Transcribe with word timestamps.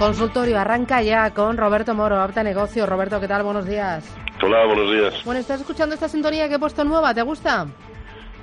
Consultorio 0.00 0.58
arranca 0.58 1.02
ya 1.02 1.28
con 1.34 1.58
Roberto 1.58 1.94
Moro, 1.94 2.18
Apta 2.18 2.42
Negocio. 2.42 2.86
Roberto, 2.86 3.20
¿qué 3.20 3.28
tal? 3.28 3.42
Buenos 3.42 3.66
días. 3.66 4.02
Hola, 4.42 4.64
buenos 4.64 4.90
días. 4.90 5.22
Bueno, 5.26 5.40
¿estás 5.40 5.60
escuchando 5.60 5.94
esta 5.94 6.08
sintonía 6.08 6.48
que 6.48 6.54
he 6.54 6.58
puesto 6.58 6.82
nueva? 6.84 7.12
¿Te 7.12 7.20
gusta? 7.20 7.66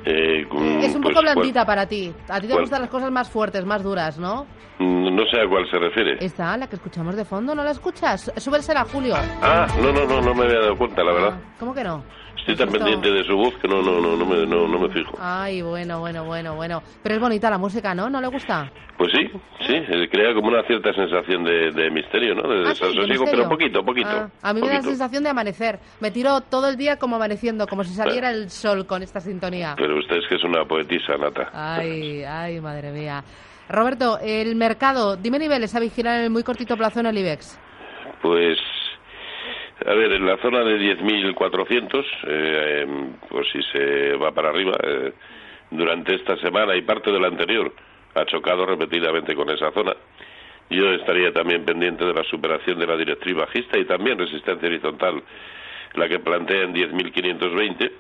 Eh, 0.06 0.42
es 0.84 0.94
un 0.96 1.02
pues, 1.02 1.16
poco 1.16 1.24
blandita 1.24 1.62
¿cuál? 1.62 1.66
para 1.66 1.86
ti. 1.88 2.14
A 2.30 2.36
ti 2.40 2.46
te 2.46 2.54
¿Cuál? 2.54 2.62
gustan 2.66 2.82
las 2.82 2.92
cosas 2.92 3.10
más 3.10 3.28
fuertes, 3.32 3.66
más 3.66 3.82
duras, 3.82 4.20
¿no? 4.20 4.46
Mm, 4.78 5.16
No 5.16 5.24
sé 5.26 5.42
a 5.42 5.50
cuál 5.50 5.68
se 5.72 5.80
refiere. 5.80 6.24
Esta, 6.24 6.56
la 6.58 6.68
que 6.68 6.76
escuchamos 6.76 7.16
de 7.16 7.26
fondo, 7.26 7.56
¿no 7.56 7.64
la 7.64 7.72
escuchas? 7.72 8.32
Súbesela, 8.38 8.86
Julio. 8.86 9.16
Ah, 9.42 9.66
no, 9.82 9.92
no, 9.92 10.06
no, 10.06 10.22
no 10.22 10.36
me 10.36 10.44
había 10.46 10.60
dado 10.60 10.78
cuenta, 10.78 11.04
la 11.04 11.12
verdad. 11.12 11.34
Ah, 11.42 11.56
¿Cómo 11.60 11.74
que 11.74 11.84
no? 11.84 12.04
Estoy 12.38 12.56
Pues 12.56 12.60
tan 12.60 12.70
pendiente 12.70 13.10
de 13.12 13.24
su 13.24 13.36
voz 13.36 13.56
que 13.60 13.68
no, 13.68 13.82
no, 13.82 14.00
no, 14.00 14.16
no, 14.16 14.26
me, 14.28 14.46
no, 14.46 14.68
no 14.68 14.78
me 14.78 14.90
fijo. 14.94 15.18
Ay, 15.20 15.64
bueno, 15.64 16.00
bueno, 16.02 16.24
bueno, 16.24 16.56
bueno. 16.56 16.84
Pero 17.02 17.16
es 17.16 17.20
bonita 17.22 17.50
la 17.50 17.58
música, 17.58 17.96
¿no? 17.96 18.12
¿No 18.12 18.22
le 18.22 18.28
gusta? 18.28 18.72
Pues 18.98 19.12
sí, 19.12 19.30
sí, 19.68 20.08
crea 20.10 20.34
como 20.34 20.48
una 20.48 20.64
cierta 20.64 20.92
sensación 20.92 21.44
de, 21.44 21.72
de 21.72 21.92
misterio, 21.92 22.34
¿no? 22.34 22.50
De 22.50 22.70
Ah, 22.70 22.74
sí, 22.74 22.84
¿de 22.84 22.90
desasosiego, 22.90 23.26
pero 23.30 23.48
poquito, 23.48 23.86
poquito. 23.86 24.10
Ah, 24.10 24.30
a 24.42 24.54
mí 24.54 24.62
me 24.62 24.68
da 24.70 24.74
la 24.76 24.82
sensación 24.82 25.24
de 25.24 25.30
amanecer. 25.30 25.78
Me 26.00 26.10
tiro 26.10 26.42
todo 26.42 26.68
el 26.68 26.78
día 26.78 26.98
como 26.98 27.16
amaneciendo, 27.16 27.68
como 27.68 27.84
si 27.84 27.94
saliera 27.94 28.32
el 28.32 28.50
sol 28.50 28.88
con 28.88 29.04
esta 29.04 29.20
sintonía. 29.20 29.76
Pero 29.78 30.00
usted 30.00 30.18
es 30.18 30.28
que 30.28 30.36
es 30.36 30.44
una 30.44 30.66
poetisa, 30.66 31.16
Nata. 31.16 31.52
Ay, 31.54 32.24
ay, 32.24 32.60
madre 32.60 32.92
mía. 32.92 33.24
Roberto, 33.70 34.18
el 34.20 34.56
mercado, 34.56 35.16
dime 35.16 35.38
niveles 35.38 35.76
a 35.76 35.80
vigilar 35.80 36.18
en 36.20 36.24
el 36.26 36.30
muy 36.32 36.42
cortito 36.44 36.76
plazo 36.76 37.00
en 37.02 37.06
el 37.06 37.18
IBEX. 37.20 37.60
Pues, 38.22 38.58
a 39.86 39.94
ver, 39.94 40.12
en 40.14 40.26
la 40.26 40.38
zona 40.38 40.62
de 40.64 40.80
10.400, 40.98 42.04
eh, 42.28 42.86
pues 43.30 43.46
si 43.52 43.62
se 43.72 44.16
va 44.16 44.32
para 44.32 44.50
arriba, 44.50 44.76
eh, 44.84 45.14
durante 45.70 46.16
esta 46.16 46.36
semana 46.38 46.76
y 46.76 46.82
parte 46.82 47.12
de 47.12 47.20
la 47.20 47.28
anterior, 47.28 47.72
ha 48.22 48.26
chocado 48.26 48.66
repetidamente 48.66 49.36
con 49.36 49.50
esa 49.50 49.72
zona. 49.72 49.96
Yo 50.70 50.92
estaría 50.94 51.32
también 51.32 51.64
pendiente 51.64 52.06
de 52.06 52.14
la 52.14 52.24
superación 52.24 52.80
de 52.80 52.88
la 52.88 52.98
directriz 52.98 53.36
bajista 53.36 53.78
y 53.78 53.86
también 53.86 54.18
resistencia 54.18 54.68
horizontal, 54.68 55.24
la 55.94 56.10
que 56.10 56.20
plantea 56.20 56.64
en 56.64 56.74
10.520, 56.74 57.92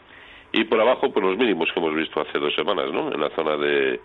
y 0.53 0.63
por 0.65 0.79
abajo, 0.79 1.11
por 1.11 1.23
los 1.23 1.37
mínimos 1.37 1.71
que 1.71 1.79
hemos 1.79 1.95
visto 1.95 2.21
hace 2.21 2.39
dos 2.39 2.53
semanas, 2.55 2.91
¿no? 2.91 3.11
En 3.11 3.19
la 3.19 3.29
zona 3.31 3.57
de 3.57 3.99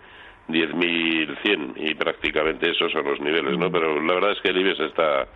10.100 0.49 1.73
y 1.77 1.95
prácticamente 1.95 2.69
esos 2.69 2.91
son 2.91 3.05
los 3.05 3.19
niveles, 3.19 3.57
¿no? 3.57 3.71
Pero 3.71 4.01
la 4.01 4.13
verdad 4.13 4.31
es 4.31 4.41
que 4.41 4.49
el 4.49 4.57
IBEX 4.57 4.79
está 4.81 5.27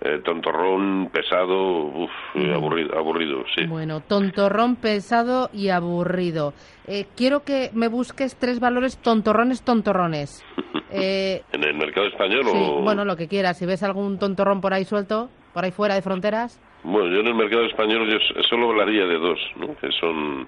eh, 0.00 0.20
tontorrón, 0.24 1.10
pesado, 1.12 1.84
uf, 1.84 2.10
eh, 2.34 2.52
aburrido, 2.52 2.98
aburrido, 2.98 3.44
sí. 3.56 3.66
Bueno, 3.66 4.00
tontorrón 4.00 4.76
pesado 4.76 5.48
y 5.52 5.70
aburrido. 5.70 6.52
Eh, 6.86 7.06
quiero 7.16 7.44
que 7.44 7.70
me 7.72 7.88
busques 7.88 8.36
tres 8.36 8.60
valores 8.60 8.98
tontorrones, 8.98 9.64
tontorrones. 9.64 10.44
Eh, 10.88 11.42
¿En 11.52 11.64
el 11.64 11.74
mercado 11.74 12.06
español 12.06 12.44
sí, 12.44 12.56
o...? 12.56 12.80
bueno, 12.80 13.04
lo 13.04 13.16
que 13.16 13.26
quieras. 13.26 13.58
Si 13.58 13.66
ves 13.66 13.82
algún 13.82 14.18
tontorrón 14.20 14.60
por 14.60 14.72
ahí 14.72 14.84
suelto, 14.84 15.28
por 15.52 15.64
ahí 15.64 15.72
fuera 15.72 15.96
de 15.96 16.00
fronteras. 16.00 16.60
Bueno, 16.84 17.08
yo 17.12 17.20
en 17.20 17.26
el 17.26 17.34
mercado 17.34 17.66
español 17.66 18.08
yo 18.08 18.18
solo 18.48 18.70
hablaría 18.70 19.04
de 19.04 19.18
dos, 19.18 19.38
¿no? 19.56 19.76
Que 19.76 19.90
son 19.98 20.46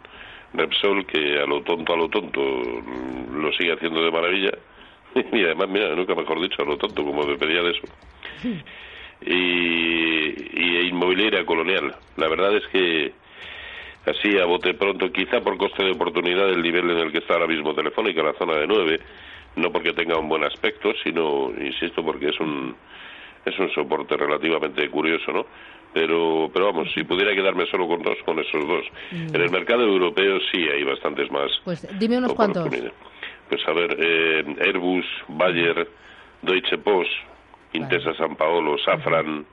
Repsol, 0.55 1.05
que 1.07 1.41
a 1.41 1.47
lo 1.47 1.61
tonto, 1.63 1.93
a 1.93 1.97
lo 1.97 2.09
tonto, 2.09 2.41
mm, 2.41 3.43
lo 3.43 3.53
sigue 3.53 3.73
haciendo 3.73 4.03
de 4.03 4.11
maravilla. 4.11 4.51
Y 5.33 5.45
además, 5.45 5.69
mira, 5.69 5.95
nunca 5.95 6.15
mejor 6.15 6.41
dicho, 6.41 6.63
a 6.63 6.67
lo 6.67 6.77
tonto, 6.77 7.03
como 7.05 7.25
me 7.25 7.37
pedía 7.37 7.63
de 7.63 7.71
eso. 7.71 7.83
Y, 9.21 9.31
y 9.31 10.89
inmobiliaria 10.89 11.45
colonial. 11.45 11.95
La 12.17 12.29
verdad 12.29 12.57
es 12.57 12.67
que 12.69 13.13
así 14.07 14.39
a 14.39 14.45
bote 14.45 14.75
pronto, 14.75 15.11
quizá 15.13 15.41
por 15.41 15.57
coste 15.57 15.85
de 15.85 15.93
oportunidad 15.93 16.49
el 16.49 16.63
nivel 16.63 16.91
en 16.91 16.99
el 16.99 17.13
que 17.13 17.19
está 17.19 17.35
ahora 17.35 17.47
mismo 17.47 17.75
Telefónica, 17.75 18.23
la 18.23 18.35
zona 18.35 18.57
de 18.57 18.67
9, 18.67 19.01
no 19.57 19.73
porque 19.73 19.93
tenga 19.93 20.19
un 20.19 20.29
buen 20.29 20.45
aspecto, 20.45 20.93
sino, 21.03 21.51
insisto, 21.61 22.05
porque 22.05 22.29
es 22.29 22.41
un 22.41 22.75
es 23.45 23.59
un 23.59 23.71
soporte 23.73 24.17
relativamente 24.17 24.89
curioso, 24.91 25.33
¿no? 25.33 25.47
Pero, 25.93 26.51
pero 26.53 26.67
vamos, 26.67 26.89
si 26.93 27.03
pudiera 27.03 27.35
quedarme 27.35 27.65
solo 27.67 27.89
con 27.89 28.03
dos, 28.03 28.19
con 28.25 28.39
esos 28.39 28.67
dos. 28.67 28.85
En 29.11 29.41
el 29.41 29.51
mercado 29.51 29.85
europeo 29.85 30.39
sí 30.53 30.69
hay 30.69 30.85
bastantes 30.85 31.31
más. 31.31 31.51
Pues 31.65 31.87
dime 31.99 32.19
unos 32.19 32.35
cuantos. 32.35 32.69
Pues 33.49 33.67
a 33.67 33.73
ver, 33.73 33.97
eh, 33.99 34.45
Airbus, 34.61 35.07
Bayer, 35.29 35.89
Deutsche 36.43 36.77
Post, 36.77 37.11
Intesa 37.73 38.15
San 38.15 38.37
Paolo, 38.37 38.77
Safran, 38.79 39.45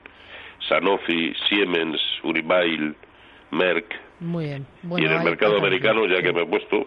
Sanofi, 0.68 1.34
Siemens, 1.48 2.00
Unibail, 2.22 2.94
Merck. 3.50 3.94
Muy 4.20 4.46
bien. 4.46 4.66
y 4.82 4.86
Bueno, 4.86 5.06
en 5.06 5.12
el 5.18 5.24
mercado 5.24 5.58
americano, 5.58 6.06
ya 6.06 6.16
sí. 6.16 6.22
que 6.22 6.32
me 6.32 6.42
he 6.42 6.46
puesto, 6.46 6.86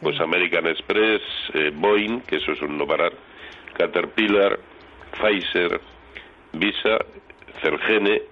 pues 0.00 0.20
American 0.20 0.66
Express, 0.66 1.22
eh, 1.54 1.70
Boeing, 1.74 2.20
que 2.20 2.36
eso 2.36 2.52
es 2.52 2.60
un 2.62 2.76
no 2.76 2.86
parar, 2.86 3.12
Caterpillar, 3.76 4.58
Pfizer, 5.12 5.80
Visa, 6.52 6.98
Celgene, 7.62 8.22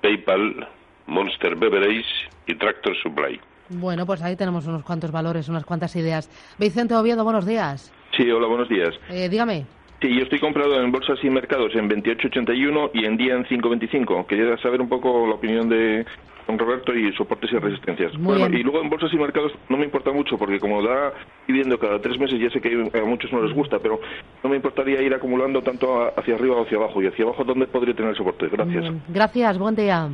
PayPal, 0.00 0.66
Monster 1.06 1.56
Beverage 1.56 2.06
y 2.46 2.54
Tractor 2.54 2.96
Supply. 3.02 3.38
Bueno, 3.68 4.04
pues 4.04 4.22
ahí 4.22 4.34
tenemos 4.36 4.66
unos 4.66 4.82
cuantos 4.82 5.12
valores, 5.12 5.48
unas 5.48 5.64
cuantas 5.64 5.94
ideas. 5.96 6.28
Vicente 6.58 6.94
Oviedo, 6.94 7.22
buenos 7.22 7.46
días. 7.46 7.92
Sí, 8.16 8.28
hola, 8.30 8.48
buenos 8.48 8.68
días. 8.68 8.98
Eh, 9.10 9.28
dígame. 9.28 9.64
Sí, 10.00 10.14
yo 10.14 10.22
estoy 10.22 10.38
comprado 10.38 10.80
en 10.80 10.90
bolsas 10.90 11.18
y 11.22 11.28
mercados 11.28 11.74
en 11.74 11.90
28.81 11.90 12.90
y 12.94 13.04
en 13.04 13.16
día 13.18 13.34
en 13.34 13.44
5.25. 13.44 14.26
Quería 14.26 14.56
saber 14.58 14.80
un 14.80 14.88
poco 14.88 15.26
la 15.26 15.34
opinión 15.34 15.68
de 15.68 16.06
don 16.46 16.58
Roberto 16.58 16.94
y 16.94 17.12
soportes 17.12 17.52
y 17.52 17.58
resistencias. 17.58 18.14
Muy 18.14 18.38
bueno, 18.38 18.48
bien. 18.48 18.60
y 18.60 18.64
luego 18.64 18.80
en 18.80 18.88
bolsas 18.88 19.12
y 19.12 19.16
mercados 19.18 19.52
no 19.68 19.76
me 19.76 19.84
importa 19.84 20.10
mucho 20.10 20.38
porque 20.38 20.58
como 20.58 20.82
da 20.82 21.12
dividendo 21.46 21.78
cada 21.78 22.00
tres 22.00 22.18
meses, 22.18 22.40
ya 22.40 22.48
sé 22.48 22.62
que 22.62 22.72
a 22.98 23.04
muchos 23.04 23.30
no 23.30 23.42
les 23.42 23.54
gusta, 23.54 23.78
pero 23.78 24.00
no 24.42 24.48
me 24.48 24.56
importaría 24.56 25.02
ir 25.02 25.12
acumulando 25.12 25.60
tanto 25.60 26.10
hacia 26.18 26.34
arriba 26.34 26.56
o 26.56 26.62
hacia 26.62 26.78
abajo. 26.78 27.02
Y 27.02 27.06
hacia 27.06 27.26
abajo, 27.26 27.44
¿dónde 27.44 27.66
podría 27.66 27.94
tener 27.94 28.16
soporte? 28.16 28.48
Gracias. 28.48 28.94
Gracias, 29.08 29.58
buen 29.58 29.76
día. 29.76 30.08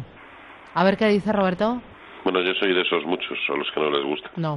A 0.74 0.84
ver 0.84 0.96
qué 0.96 1.06
dice 1.06 1.32
Roberto. 1.32 1.80
Bueno, 2.24 2.40
yo 2.40 2.54
soy 2.54 2.74
de 2.74 2.80
esos 2.80 3.06
muchos 3.06 3.38
a 3.48 3.56
los 3.56 3.70
que 3.70 3.80
no 3.80 3.90
les 3.90 4.04
gusta. 4.04 4.32
No. 4.34 4.56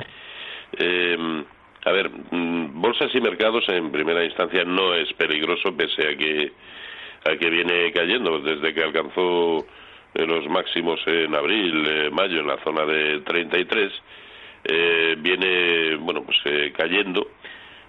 Eh, 0.74 1.44
a 1.86 1.92
ver, 1.92 2.10
mm, 2.32 2.82
bolsas 2.82 3.14
y 3.14 3.22
mercados 3.22 3.64
en 3.70 3.92
primera 3.92 4.24
instancia 4.24 4.64
no 4.66 4.94
es 4.94 5.12
peligroso 5.14 5.76
pese 5.76 6.08
a 6.08 6.16
que 6.18 6.52
a 7.26 7.36
que 7.38 7.50
viene 7.50 7.92
cayendo 7.92 8.40
desde 8.40 8.74
que 8.74 8.82
alcanzó 8.84 9.66
eh, 10.14 10.26
los 10.26 10.48
máximos 10.50 11.00
en 11.06 11.36
abril, 11.36 11.86
eh, 11.86 12.10
mayo 12.12 12.40
en 12.40 12.48
la 12.48 12.58
zona 12.64 12.86
de 12.86 13.20
33 13.22 13.92
eh, 14.64 15.16
viene 15.20 15.96
bueno 15.98 16.24
pues 16.24 16.38
eh, 16.46 16.72
cayendo. 16.76 17.28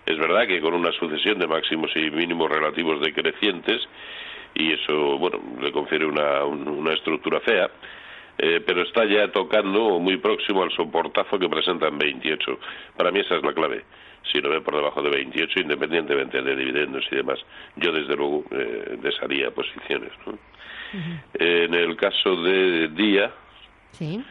Es 0.07 0.19
verdad 0.19 0.47
que 0.49 0.61
con 0.61 0.75
una 0.75 0.91
sucesión 0.93 1.39
de 1.39 1.47
máximos 1.47 1.91
y 1.95 2.11
mínimos 2.11 2.51
relativos 2.51 3.01
decrecientes 3.01 3.81
y 4.55 4.73
eso 4.73 5.17
bueno 5.19 5.41
le 5.61 5.71
confiere 5.73 6.07
una, 6.07 6.45
un- 6.45 6.67
una 6.69 6.93
estructura 6.95 7.39
fea. 7.41 7.71
Eh, 8.43 8.63
pero 8.65 8.83
está 8.83 9.05
ya 9.05 9.31
tocando 9.31 9.99
muy 9.99 10.17
próximo 10.17 10.63
al 10.63 10.71
soportazo 10.73 11.39
que 11.39 11.47
presenta 11.49 11.89
en 11.89 11.99
28. 11.99 12.59
Para 12.97 13.11
mí 13.11 13.21
esa 13.21 13.37
es 13.37 13.43
la 13.43 13.53
clave. 13.53 13.85
si 14.33 14.39
lo 14.41 14.51
ve 14.51 14.61
por 14.61 14.75
debajo 14.77 15.01
de 15.03 15.11
28, 15.11 15.61
independientemente 15.61 16.41
de 16.43 16.55
dividendos 16.57 17.05
y 17.11 17.17
demás. 17.17 17.39
Yo, 17.77 17.91
desde 17.91 18.15
luego, 18.17 18.45
eh, 18.51 18.99
desharía 19.03 19.51
posiciones. 19.51 20.13
¿no? 20.27 20.39
En 21.35 21.73
el 21.75 21.97
caso 21.97 22.37
de 22.37 22.89
Día, 22.89 23.31
Sí. 23.93 24.23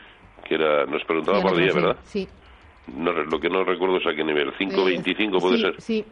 que 0.48 0.56
era, 0.56 0.86
nos 0.86 1.04
preguntaba 1.06 1.40
Sí, 1.40 1.44
por 1.44 1.58
Día, 1.58 1.74
¿verdad? 1.74 1.98
Sí. 2.04 2.28
No, 2.96 3.12
lo 3.12 3.40
que 3.40 3.50
no 3.50 3.64
recuerdo 3.64 3.98
es 3.98 4.06
a 4.08 4.14
qué 4.16 4.24
nivel. 4.24 4.52
5.25 4.60 5.38
Eh, 5.38 5.42
puede 5.42 5.58
sí, 5.58 5.62
ser. 5.64 5.82
Sí. 5.82 6.06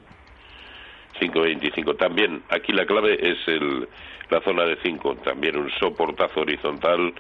5.25. 1.20 1.98
También, 1.98 2.44
aquí 2.50 2.74
la 2.74 2.86
clave 2.86 3.14
es 3.22 3.38
el, 3.48 3.88
la 4.30 4.42
zona 4.42 4.66
de 4.66 4.78
5, 4.84 5.16
también 5.24 5.56
un 5.58 5.70
soportazo 5.80 6.42
horizontal 6.42 7.14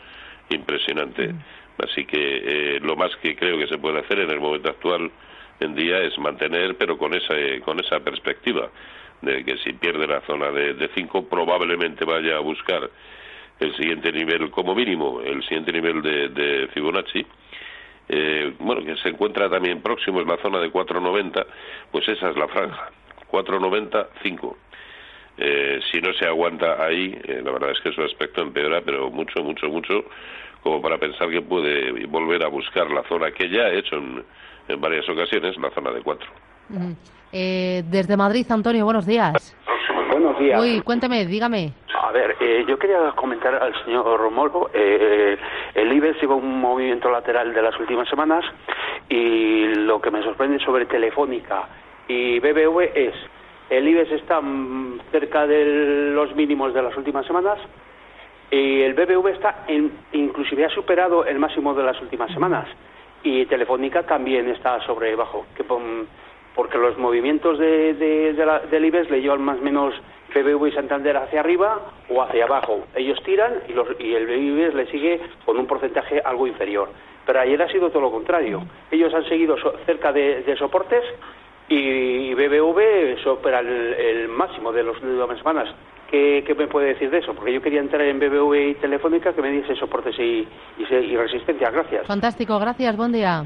impresionante. 0.49 1.33
Así 1.77 2.05
que 2.05 2.17
eh, 2.17 2.79
lo 2.81 2.95
más 2.95 3.15
que 3.17 3.35
creo 3.35 3.57
que 3.57 3.67
se 3.67 3.77
puede 3.77 3.99
hacer 3.99 4.19
en 4.19 4.31
el 4.31 4.39
momento 4.39 4.69
actual 4.69 5.11
en 5.59 5.75
día 5.75 5.99
es 5.99 6.17
mantener, 6.17 6.75
pero 6.77 6.97
con 6.97 7.13
esa, 7.13 7.35
eh, 7.35 7.61
con 7.61 7.79
esa 7.79 7.99
perspectiva 7.99 8.69
de 9.21 9.43
que 9.43 9.57
si 9.57 9.73
pierde 9.73 10.07
la 10.07 10.21
zona 10.21 10.51
de 10.51 10.89
5 10.93 11.27
probablemente 11.27 12.05
vaya 12.05 12.37
a 12.37 12.39
buscar 12.39 12.89
el 13.59 13.75
siguiente 13.75 14.11
nivel 14.11 14.51
como 14.51 14.75
mínimo, 14.75 15.21
el 15.21 15.41
siguiente 15.43 15.71
nivel 15.71 16.01
de, 16.01 16.29
de 16.29 16.67
Fibonacci, 16.67 17.25
eh, 18.09 18.53
bueno, 18.59 18.85
que 18.85 18.95
se 18.97 19.09
encuentra 19.09 19.49
también 19.49 19.81
próximo, 19.81 20.21
es 20.21 20.27
la 20.27 20.37
zona 20.37 20.59
de 20.59 20.69
490, 20.69 21.45
pues 21.91 22.07
esa 22.07 22.29
es 22.29 22.37
la 22.37 22.47
franja, 22.47 22.91
490-5. 23.31 24.55
Eh, 25.37 25.79
si 25.91 26.01
no 26.01 26.13
se 26.13 26.25
aguanta 26.25 26.83
ahí, 26.83 27.15
eh, 27.23 27.41
la 27.43 27.51
verdad 27.51 27.71
es 27.71 27.79
que 27.81 27.91
su 27.91 28.01
aspecto 28.01 28.41
empeora, 28.41 28.81
pero 28.81 29.09
mucho, 29.11 29.43
mucho, 29.43 29.67
mucho, 29.67 30.05
como 30.63 30.81
para 30.81 30.97
pensar 30.97 31.29
que 31.29 31.41
puede 31.41 32.05
volver 32.07 32.43
a 32.43 32.47
buscar 32.47 32.89
la 32.89 33.03
zona 33.03 33.31
que 33.31 33.49
ya 33.49 33.63
ha 33.63 33.71
hecho 33.71 33.97
en, 33.97 34.23
en 34.67 34.81
varias 34.81 35.07
ocasiones, 35.07 35.55
la 35.57 35.69
zona 35.71 35.91
de 35.91 36.01
4. 36.01 36.27
Ujú. 36.69 36.95
Eh, 37.31 37.83
desde 37.87 38.17
Madrid, 38.17 38.45
Antonio, 38.49 38.85
buenos 38.85 39.05
días. 39.05 39.55
Buenos 40.11 40.39
días. 40.39 40.59
Uy, 40.59 40.81
cuéntame, 40.81 41.25
dígame. 41.25 41.73
A 42.01 42.11
ver, 42.11 42.35
eh, 42.39 42.65
yo 42.67 42.79
quería 42.79 43.11
comentar 43.15 43.53
al 43.55 43.73
señor 43.83 44.19
Romolo. 44.19 44.69
Eh, 44.73 45.37
el 45.75 45.91
IBEX 45.93 46.21
lleva 46.21 46.35
un 46.35 46.59
movimiento 46.59 47.11
lateral 47.11 47.53
de 47.53 47.61
las 47.61 47.77
últimas 47.79 48.07
semanas 48.09 48.43
y 49.09 49.65
lo 49.75 50.01
que 50.01 50.09
me 50.09 50.23
sorprende 50.23 50.59
sobre 50.59 50.85
Telefónica 50.85 51.67
y 52.07 52.39
BBV 52.39 52.91
es 52.95 53.13
el 53.69 53.87
IBEX 53.87 54.11
está 54.13 54.39
mm, 54.41 54.99
cerca 55.11 55.45
de 55.47 56.11
los 56.13 56.35
mínimos 56.35 56.73
de 56.73 56.81
las 56.81 56.95
últimas 56.97 57.25
semanas 57.25 57.57
y 58.49 58.81
el 58.81 58.93
BBV 58.93 59.27
está 59.27 59.65
en, 59.67 59.91
inclusive 60.13 60.65
ha 60.65 60.69
superado 60.69 61.25
el 61.25 61.37
máximo 61.39 61.73
de 61.73 61.83
las 61.83 61.99
últimas 62.01 62.31
semanas 62.31 62.67
y 63.23 63.45
Telefónica 63.47 64.03
también 64.03 64.47
está 64.49 64.79
sobre 64.85 65.15
bajo 65.15 65.45
que 65.55 65.63
porque 66.55 66.77
los 66.77 66.97
movimientos 66.97 67.59
de, 67.59 67.93
de- 67.93 68.45
la- 68.45 68.59
del 68.59 68.85
IBEX 68.85 69.11
le 69.11 69.21
llevan 69.21 69.41
más 69.41 69.59
o 69.59 69.61
menos 69.61 69.93
BBV 70.33 70.67
y 70.67 70.71
Santander 70.71 71.15
hacia 71.17 71.39
arriba 71.41 71.79
o 72.09 72.21
hacia 72.21 72.45
abajo. 72.45 72.85
Ellos 72.95 73.21
tiran 73.23 73.53
y, 73.67 73.73
los, 73.73 73.87
y 73.99 74.13
el 74.15 74.29
IBEX 74.29 74.73
le 74.73 74.85
sigue 74.87 75.19
con 75.45 75.57
un 75.57 75.67
porcentaje 75.67 76.19
algo 76.23 76.47
inferior. 76.47 76.89
Pero 77.25 77.39
ayer 77.41 77.61
ha 77.61 77.67
sido 77.69 77.89
todo 77.89 78.01
lo 78.01 78.11
contrario. 78.11 78.63
Ellos 78.91 79.13
han 79.13 79.25
seguido 79.25 79.57
so- 79.57 79.73
cerca 79.85 80.11
de 80.11 80.55
soportes 80.57 81.03
y 81.69 82.33
BBV 82.33 83.21
supera 83.23 83.59
el, 83.59 83.67
el 83.93 84.27
máximo 84.29 84.71
de 84.71 84.83
las 84.83 84.95
últimas 85.01 85.37
semanas. 85.37 85.69
¿Qué, 86.09 86.43
¿Qué 86.47 86.55
me 86.55 86.67
puede 86.67 86.93
decir 86.93 87.09
de 87.09 87.17
eso? 87.17 87.33
Porque 87.33 87.51
yo 87.53 87.61
quería 87.61 87.81
entrar 87.81 88.01
en 88.01 88.17
BBV 88.19 88.69
y 88.69 88.73
Telefónica 88.75 89.33
que 89.33 89.41
me 89.41 89.51
diese 89.51 89.75
soportes 89.75 90.17
y, 90.17 90.47
y, 90.77 90.85
se- 90.87 91.01
y 91.01 91.17
resistencia. 91.17 91.69
Gracias. 91.69 92.07
Fantástico, 92.07 92.57
gracias, 92.59 92.95
buen 92.95 93.11
día. 93.11 93.43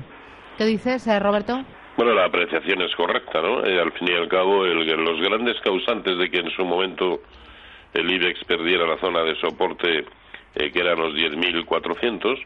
¿Qué 0.57 0.65
dices, 0.65 1.07
eh, 1.07 1.19
Roberto? 1.19 1.63
Bueno, 1.97 2.13
la 2.13 2.25
apreciación 2.25 2.81
es 2.83 2.95
correcta, 2.95 3.41
¿no? 3.41 3.65
Eh, 3.65 3.79
al 3.81 3.91
fin 3.93 4.09
y 4.09 4.13
al 4.13 4.27
cabo, 4.27 4.63
el- 4.65 4.85
los 4.85 5.19
grandes 5.21 5.59
causantes 5.61 6.17
de 6.19 6.29
que 6.29 6.37
en 6.37 6.51
su 6.51 6.63
momento 6.63 7.21
el 7.95 8.09
IBEX 8.11 8.43
perdiera 8.45 8.85
la 8.85 8.97
zona 8.99 9.23
de 9.23 9.35
soporte, 9.37 10.05
eh, 10.55 10.71
que 10.71 10.79
eran 10.79 10.99
los 10.99 11.15
10.400, 11.15 12.37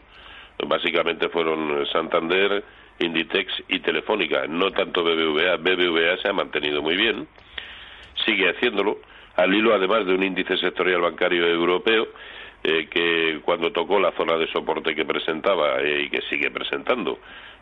básicamente 0.66 1.28
fueron 1.28 1.86
Santander, 1.92 2.64
Inditex 2.98 3.52
y 3.68 3.80
Telefónica, 3.80 4.46
no 4.48 4.70
tanto 4.72 5.02
BBVA. 5.02 5.56
BBVA 5.56 6.16
se 6.22 6.28
ha 6.28 6.32
mantenido 6.32 6.82
muy 6.82 6.96
bien, 6.96 7.26
sigue 8.24 8.50
haciéndolo, 8.50 8.98
al 9.36 9.54
hilo 9.54 9.74
además 9.74 10.06
de 10.06 10.14
un 10.14 10.22
índice 10.22 10.56
sectorial 10.56 11.02
bancario 11.02 11.46
europeo 11.46 12.08
eh, 12.64 12.88
que 12.90 13.40
cuando 13.44 13.70
tocó 13.70 14.00
la 14.00 14.12
zona 14.12 14.36
de 14.36 14.48
soporte 14.48 14.94
que 14.94 15.04
presentaba 15.04 15.80
eh, 15.80 16.04
y 16.04 16.10
que 16.10 16.22
sigue 16.22 16.50
presentando 16.50 17.18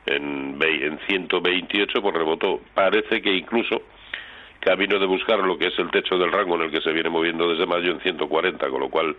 en, 0.07 0.57
en 0.61 0.99
128 1.07 2.01
pues 2.01 2.15
rebotó. 2.15 2.61
Parece 2.75 3.21
que 3.21 3.33
incluso 3.35 3.83
camino 4.61 4.99
de 4.99 5.07
buscar 5.07 5.41
lo 5.41 5.59
que 5.59 5.67
es 5.67 5.79
el 5.79 5.91
techo 5.91 6.17
del 6.17 6.33
rango 6.33 6.55
en 6.57 6.63
el 6.63 6.71
que 6.71 6.81
se 6.81 6.93
viene 6.93 7.11
moviendo 7.11 7.49
desde 7.49 7.67
mayo 7.67 7.93
en 7.93 8.01
140, 8.01 8.69
con 8.71 8.81
lo 8.81 8.89
cual 8.89 9.15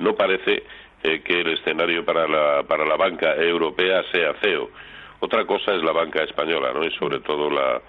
no 0.00 0.16
parece 0.16 0.64
eh, 1.02 1.20
que 1.20 1.42
el 1.42 1.52
escenario 1.52 2.04
para 2.04 2.26
la, 2.26 2.64
para 2.64 2.84
la 2.84 2.96
banca 2.96 3.36
europea 3.36 4.02
sea 4.10 4.34
feo. 4.34 4.70
Otra 5.20 5.44
cosa 5.46 5.74
es 5.74 5.82
la 5.82 5.92
banca 5.92 6.22
española, 6.22 6.72
¿no? 6.72 6.84
Y 6.84 6.90
sobre 6.92 7.20
todo 7.20 7.50
la, 7.50 7.80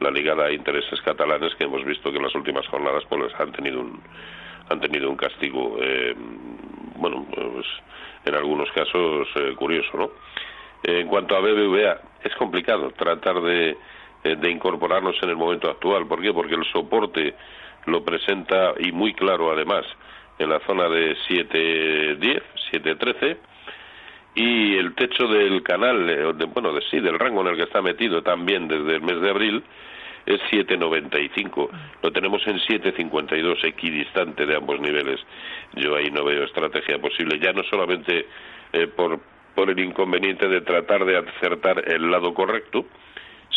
la 0.00 0.10
ligada 0.10 0.46
a 0.46 0.52
intereses 0.52 1.00
catalanes 1.02 1.54
que 1.56 1.64
hemos 1.64 1.84
visto 1.84 2.10
que 2.10 2.18
en 2.18 2.24
las 2.24 2.34
últimas 2.34 2.66
jornadas 2.68 3.04
pues 3.08 3.32
han 3.38 3.52
tenido 3.52 3.80
un 3.80 4.00
han 4.70 4.80
tenido 4.80 5.10
un 5.10 5.16
castigo 5.16 5.78
eh, 5.80 6.14
bueno 6.96 7.26
pues, 7.32 7.66
en 8.24 8.34
algunos 8.34 8.70
casos 8.72 9.28
eh, 9.36 9.54
curioso 9.56 9.90
no 9.94 10.10
en 10.84 11.08
cuanto 11.08 11.36
a 11.36 11.40
BBVA 11.40 12.00
es 12.22 12.34
complicado 12.36 12.90
tratar 12.92 13.40
de 13.42 13.76
eh, 14.24 14.36
de 14.36 14.50
incorporarnos 14.50 15.16
en 15.22 15.30
el 15.30 15.36
momento 15.36 15.68
actual 15.68 16.06
¿por 16.06 16.20
qué? 16.20 16.32
porque 16.32 16.54
el 16.54 16.64
soporte 16.66 17.34
lo 17.86 18.04
presenta 18.04 18.74
y 18.78 18.92
muy 18.92 19.14
claro 19.14 19.50
además 19.50 19.84
en 20.38 20.50
la 20.50 20.60
zona 20.60 20.88
de 20.88 21.16
7.10 21.28 22.42
7.13 22.70 23.36
y 24.40 24.76
el 24.76 24.94
techo 24.94 25.26
del 25.26 25.62
canal, 25.62 26.08
eh, 26.08 26.32
de- 26.34 26.44
bueno, 26.46 26.72
de, 26.72 26.80
sí, 26.90 27.00
del 27.00 27.18
rango 27.18 27.40
en 27.42 27.48
el 27.48 27.56
que 27.56 27.64
está 27.64 27.82
metido 27.82 28.22
también 28.22 28.68
desde 28.68 28.96
el 28.96 29.02
mes 29.02 29.20
de 29.20 29.30
abril, 29.30 29.62
es 30.26 30.40
7.95. 30.50 31.70
Lo 32.02 32.12
tenemos 32.12 32.46
en 32.46 32.58
7.52, 32.60 33.64
equidistante 33.64 34.46
de 34.46 34.56
ambos 34.56 34.78
niveles. 34.80 35.18
Yo 35.74 35.96
ahí 35.96 36.10
no 36.10 36.24
veo 36.24 36.44
estrategia 36.44 36.98
posible, 36.98 37.38
ya 37.40 37.52
no 37.52 37.62
solamente 37.64 38.26
eh, 38.72 38.86
por, 38.88 39.18
por 39.54 39.70
el 39.70 39.78
inconveniente 39.80 40.46
de 40.48 40.60
tratar 40.60 41.04
de 41.04 41.16
acertar 41.16 41.82
el 41.90 42.10
lado 42.10 42.32
correcto, 42.34 42.84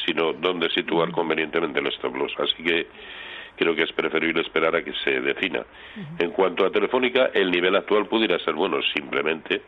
sino 0.06 0.34
dónde 0.34 0.70
situar 0.70 1.12
convenientemente 1.12 1.80
el 1.80 1.88
stop 1.88 2.16
loss. 2.16 2.34
Así 2.40 2.64
que 2.64 2.88
creo 3.58 3.76
que 3.76 3.84
es 3.84 3.92
preferible 3.92 4.42
esperar 4.42 4.76
a 4.76 4.84
que 4.84 4.94
se 5.04 5.20
defina. 5.20 5.64
En 6.20 6.32
cuanto 6.32 6.66
a 6.66 6.72
Telefónica, 6.72 7.30
el 7.34 7.52
nivel 7.52 7.76
actual 7.76 8.08
pudiera 8.08 8.40
ser 8.40 8.54
bueno 8.56 8.82
simplemente 8.96 9.62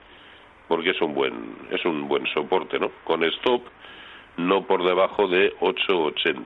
porque 0.73 0.89
es 0.89 1.01
un 1.03 1.13
buen 1.13 1.55
es 1.69 1.85
un 1.85 2.07
buen 2.07 2.25
soporte, 2.33 2.79
¿no? 2.79 2.89
Con 3.03 3.23
stop 3.25 3.61
no 4.37 4.65
por 4.65 4.83
debajo 4.83 5.27
de 5.27 5.55
8.80. 5.59 6.45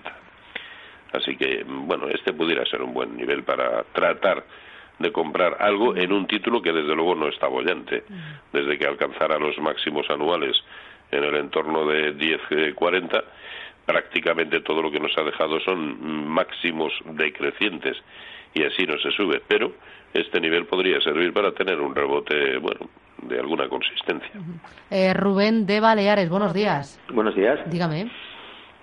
Así 1.13 1.37
que 1.37 1.63
bueno, 1.65 2.09
este 2.09 2.33
pudiera 2.33 2.65
ser 2.65 2.81
un 2.81 2.93
buen 2.93 3.15
nivel 3.15 3.43
para 3.43 3.85
tratar 3.93 4.43
de 4.99 5.13
comprar 5.13 5.55
algo 5.61 5.95
en 5.95 6.11
un 6.11 6.27
título 6.27 6.61
que 6.61 6.73
desde 6.73 6.93
luego 6.93 7.15
no 7.15 7.29
está 7.29 7.47
bollante. 7.47 8.03
Desde 8.51 8.77
que 8.77 8.85
alcanzara 8.85 9.39
los 9.39 9.57
máximos 9.59 10.09
anuales 10.09 10.61
en 11.09 11.23
el 11.23 11.35
entorno 11.35 11.87
de 11.87 12.13
10.40, 12.13 13.23
prácticamente 13.85 14.59
todo 14.59 14.81
lo 14.81 14.91
que 14.91 14.99
nos 14.99 15.17
ha 15.17 15.23
dejado 15.23 15.61
son 15.61 16.27
máximos 16.27 16.91
decrecientes 17.05 17.95
y 18.53 18.63
así 18.63 18.85
no 18.85 18.97
se 18.97 19.11
sube. 19.11 19.41
Pero 19.47 19.73
este 20.13 20.39
nivel 20.39 20.65
podría 20.65 20.99
servir 21.01 21.33
para 21.33 21.51
tener 21.51 21.79
un 21.79 21.93
rebote, 21.93 22.57
bueno, 22.57 22.87
de 23.23 23.39
alguna 23.39 23.67
consistencia. 23.67 24.31
Eh, 24.89 25.13
Rubén 25.13 25.65
de 25.65 25.79
Baleares, 25.79 26.29
buenos 26.29 26.53
días. 26.53 26.99
Buenos 27.13 27.35
días. 27.35 27.59
Dígame. 27.69 28.09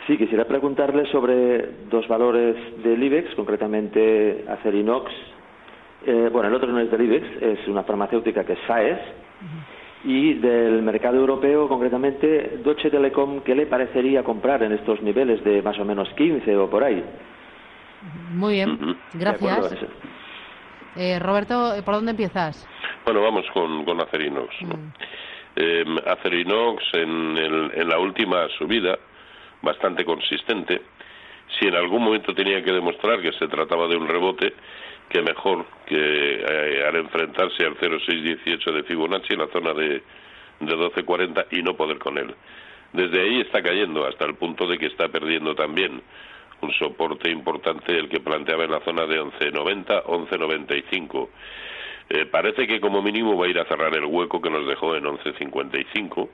Sí, 0.07 0.19
quisiera 0.19 0.45
preguntarle 0.45 1.11
sobre 1.11 1.67
dos 1.91 2.07
valores 2.09 2.57
del 2.83 3.03
IBEX, 3.03 3.35
concretamente 3.35 4.45
Acerinox. 4.49 5.11
Eh, 6.07 6.29
bueno, 6.31 6.49
el 6.49 6.55
otro 6.55 6.71
no 6.71 6.81
es 6.81 6.91
del 6.91 7.03
IBEX, 7.03 7.27
es 7.41 7.69
una 7.69 7.85
farmacéutica 7.85 8.45
que 8.45 8.53
es 8.53 8.59
SAES. 8.67 8.99
Y 10.05 10.35
del 10.35 10.83
mercado 10.83 11.17
europeo, 11.17 11.67
concretamente, 11.67 12.59
Deutsche 12.63 12.91
Telekom, 12.91 13.41
¿qué 13.41 13.55
le 13.55 13.65
parecería 13.65 14.23
comprar 14.23 14.63
en 14.63 14.73
estos 14.73 15.01
niveles 15.01 15.43
de 15.43 15.63
más 15.63 15.79
o 15.79 15.85
menos 15.87 16.11
15 16.11 16.55
o 16.59 16.69
por 16.69 16.85
ahí? 16.85 17.03
Muy 18.33 18.55
bien, 18.55 18.97
gracias. 19.15 19.77
Eh, 20.97 21.19
Roberto, 21.19 21.75
¿por 21.85 21.95
dónde 21.95 22.13
empiezas? 22.13 22.67
Bueno, 23.05 23.23
vamos 23.23 23.45
con, 23.53 23.85
con 23.85 24.01
Acerinox. 24.01 24.55
¿no? 24.63 24.79
Eh, 25.57 25.85
Acerinox 26.07 26.83
en, 26.95 27.37
el- 27.37 27.71
en 27.75 27.89
la 27.89 27.99
última 27.99 28.49
subida, 28.59 28.99
bastante 29.63 30.05
consistente, 30.05 30.83
si 31.59 31.67
en 31.69 31.75
algún 31.77 32.03
momento 32.03 32.35
tenía 32.35 32.63
que 32.63 32.73
demostrar 32.73 33.21
que 33.21 33.33
se 33.33 33.49
trataba 33.49 33.87
de 33.89 33.97
un 33.97 34.09
rebote, 34.09 34.55
que 35.09 35.23
mejor 35.23 35.67
que 35.87 35.97
eh, 35.97 36.85
al 36.87 36.97
enfrentarse 36.97 37.65
al 37.65 37.77
0,618 37.79 38.73
de 38.73 38.83
Fibonacci 38.85 39.35
en 39.35 39.41
la 39.41 39.49
zona 39.49 39.73
de, 39.75 40.03
de 40.61 40.77
12,40 40.77 41.47
y 41.51 41.63
no 41.63 41.75
poder 41.77 41.99
con 41.99 42.19
él. 42.19 42.35
Desde 42.93 43.21
ahí 43.21 43.41
está 43.41 43.63
cayendo 43.63 44.07
hasta 44.07 44.25
el 44.25 44.35
punto 44.37 44.67
de 44.67 44.79
que 44.79 44.87
está 44.87 45.09
perdiendo 45.09 45.55
también 45.55 46.03
un 46.65 46.73
soporte 46.73 47.31
importante 47.31 47.97
el 47.97 48.09
que 48.09 48.21
planteaba 48.21 48.65
en 48.65 48.71
la 48.71 48.81
zona 48.81 49.07
de 49.07 49.21
11.90, 49.21 50.05
11.95. 50.05 51.29
Eh, 52.11 52.27
parece 52.27 52.67
que 52.67 52.81
como 52.81 53.03
mínimo 53.03 53.37
va 53.37 53.47
a 53.47 53.49
ir 53.49 53.59
a 53.59 53.65
cerrar 53.67 53.95
el 53.95 54.05
hueco 54.05 54.41
que 54.41 54.51
nos 54.51 54.67
dejó 54.67 54.97
en 54.97 55.05
11.55. 55.05 56.29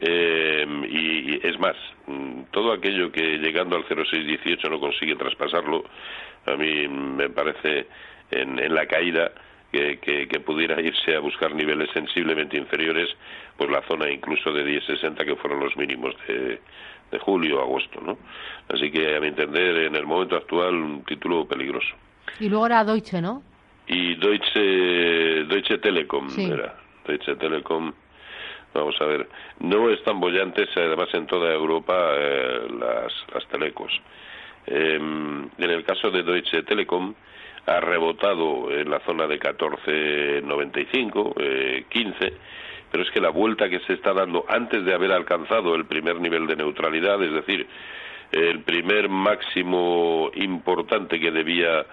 Eh, 0.00 0.66
y, 0.90 1.46
es 1.46 1.58
más, 1.58 1.76
mm, 2.06 2.42
todo 2.50 2.72
aquello 2.72 3.10
que 3.10 3.38
llegando 3.38 3.76
al 3.76 3.84
0,618 3.88 4.68
no 4.68 4.80
consigue 4.80 5.16
traspasarlo, 5.16 5.84
a 6.46 6.54
mí 6.56 6.86
me 6.88 7.28
parece 7.30 7.86
en, 8.30 8.58
en 8.58 8.74
la 8.74 8.86
caída 8.86 9.32
que, 9.70 9.98
que, 10.28 10.40
pudiera 10.40 10.80
irse 10.80 11.14
a 11.14 11.20
buscar 11.20 11.54
niveles 11.54 11.90
sensiblemente 11.92 12.56
inferiores, 12.56 13.08
pues 13.56 13.70
la 13.70 13.82
zona 13.82 14.10
incluso 14.10 14.52
de 14.52 14.64
10,60 14.64 15.24
que 15.24 15.36
fueron 15.36 15.60
los 15.60 15.76
mínimos 15.76 16.14
de, 16.26 16.60
de 17.10 17.18
julio, 17.18 17.60
agosto, 17.60 18.00
¿no? 18.00 18.18
Así 18.68 18.90
que 18.90 19.16
a 19.16 19.20
mi 19.20 19.28
entender, 19.28 19.76
en 19.84 19.96
el 19.96 20.06
momento 20.06 20.36
actual, 20.36 20.74
un 20.74 21.04
título 21.04 21.46
peligroso. 21.46 21.94
Y 22.40 22.48
luego 22.48 22.66
era 22.66 22.84
Deutsche, 22.84 23.20
¿no? 23.20 23.42
Y 23.86 24.14
Deutsche, 24.16 25.44
Deutsche 25.44 25.78
Telekom 25.78 26.28
era. 26.38 26.74
Deutsche 27.06 27.36
Telekom, 27.36 27.92
vamos 28.74 28.96
a 29.00 29.04
ver, 29.06 29.28
no 29.60 29.88
están 29.90 30.20
bollantes, 30.20 30.68
además 30.76 31.08
en 31.14 31.26
toda 31.26 31.52
Europa, 31.52 31.94
eh, 32.14 32.68
las, 32.78 33.12
las 33.32 33.46
telecos. 33.48 33.90
Em, 34.66 35.48
en 35.56 35.70
el 35.70 35.84
caso 35.84 36.10
de 36.10 36.22
Deutsche 36.22 36.62
Telekom, 36.64 37.14
ha 37.68 37.80
rebotado 37.80 38.70
en 38.70 38.90
la 38.90 39.00
zona 39.00 39.26
de 39.26 39.38
14.95, 39.38 41.34
eh, 41.38 41.84
15, 41.88 42.32
pero 42.90 43.02
es 43.02 43.10
que 43.10 43.20
la 43.20 43.30
vuelta 43.30 43.68
que 43.68 43.80
se 43.80 43.94
está 43.94 44.12
dando 44.12 44.44
antes 44.48 44.84
de 44.84 44.94
haber 44.94 45.12
alcanzado 45.12 45.74
el 45.74 45.84
primer 45.86 46.20
nivel 46.20 46.46
de 46.46 46.56
neutralidad, 46.56 47.22
es 47.22 47.32
decir, 47.32 47.66
el 48.32 48.60
primer 48.62 49.08
máximo 49.08 50.30
importante 50.34 51.18
que 51.18 51.30
debía 51.30 51.86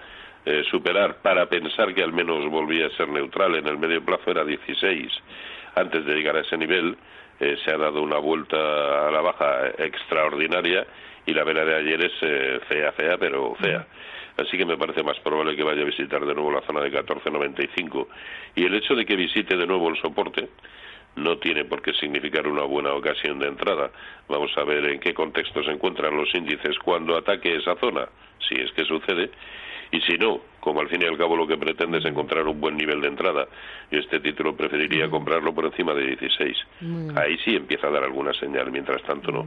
eh, 0.44 0.62
superar 0.70 1.16
para 1.22 1.46
pensar 1.46 1.94
que 1.94 2.02
al 2.02 2.12
menos 2.12 2.48
volvía 2.48 2.86
a 2.86 2.90
ser 2.90 3.08
neutral 3.08 3.56
en 3.56 3.66
el 3.66 3.78
medio 3.78 4.04
plazo 4.04 4.30
era 4.30 4.44
16. 4.44 5.12
Antes 5.74 6.04
de 6.04 6.14
llegar 6.14 6.36
a 6.36 6.40
ese 6.40 6.56
nivel 6.56 6.96
eh, 7.40 7.56
se 7.64 7.72
ha 7.72 7.76
dado 7.76 8.02
una 8.02 8.18
vuelta 8.18 9.08
a 9.08 9.10
la 9.10 9.20
baja 9.20 9.68
extraordinaria 9.78 10.86
y 11.26 11.34
la 11.34 11.44
vela 11.44 11.64
de 11.64 11.74
ayer 11.74 12.04
es 12.04 12.12
eh, 12.22 12.60
fea, 12.68 12.92
fea, 12.92 13.18
pero 13.18 13.54
fea. 13.56 13.86
Así 14.36 14.58
que 14.58 14.66
me 14.66 14.76
parece 14.76 15.02
más 15.02 15.18
probable 15.20 15.56
que 15.56 15.62
vaya 15.62 15.82
a 15.82 15.86
visitar 15.86 16.24
de 16.24 16.34
nuevo 16.34 16.52
la 16.52 16.62
zona 16.62 16.80
de 16.80 16.92
14.95. 16.92 18.06
Y 18.54 18.64
el 18.64 18.74
hecho 18.74 18.94
de 18.94 19.06
que 19.06 19.16
visite 19.16 19.56
de 19.56 19.66
nuevo 19.66 19.88
el 19.88 19.96
soporte 20.00 20.48
no 21.16 21.38
tiene 21.38 21.64
por 21.64 21.80
qué 21.80 21.94
significar 21.94 22.46
una 22.46 22.64
buena 22.64 22.92
ocasión 22.92 23.38
de 23.38 23.48
entrada. 23.48 23.90
Vamos 24.28 24.50
a 24.56 24.64
ver 24.64 24.84
en 24.86 25.00
qué 25.00 25.14
contexto 25.14 25.62
se 25.64 25.70
encuentran 25.70 26.16
los 26.16 26.34
índices 26.34 26.78
cuando 26.78 27.16
ataque 27.16 27.56
esa 27.56 27.74
zona, 27.76 28.06
si 28.46 28.54
es 28.54 28.70
que 28.72 28.84
sucede, 28.84 29.30
y 29.90 30.00
si 30.00 30.18
no, 30.18 30.40
como 30.60 30.80
al 30.80 30.88
fin 30.88 31.02
y 31.02 31.06
al 31.06 31.16
cabo 31.16 31.36
lo 31.36 31.46
que 31.46 31.56
pretende 31.56 31.98
es 31.98 32.04
encontrar 32.04 32.46
un 32.46 32.60
buen 32.60 32.76
nivel 32.76 33.00
de 33.00 33.08
entrada, 33.08 33.46
yo 33.90 34.00
este 34.00 34.20
título 34.20 34.56
preferiría 34.56 35.08
comprarlo 35.08 35.54
por 35.54 35.64
encima 35.64 35.94
de 35.94 36.06
16. 36.06 36.56
Ahí 37.16 37.38
sí 37.44 37.54
empieza 37.54 37.86
a 37.86 37.90
dar 37.90 38.04
alguna 38.04 38.34
señal, 38.34 38.70
mientras 38.70 39.02
tanto 39.02 39.30
no. 39.30 39.46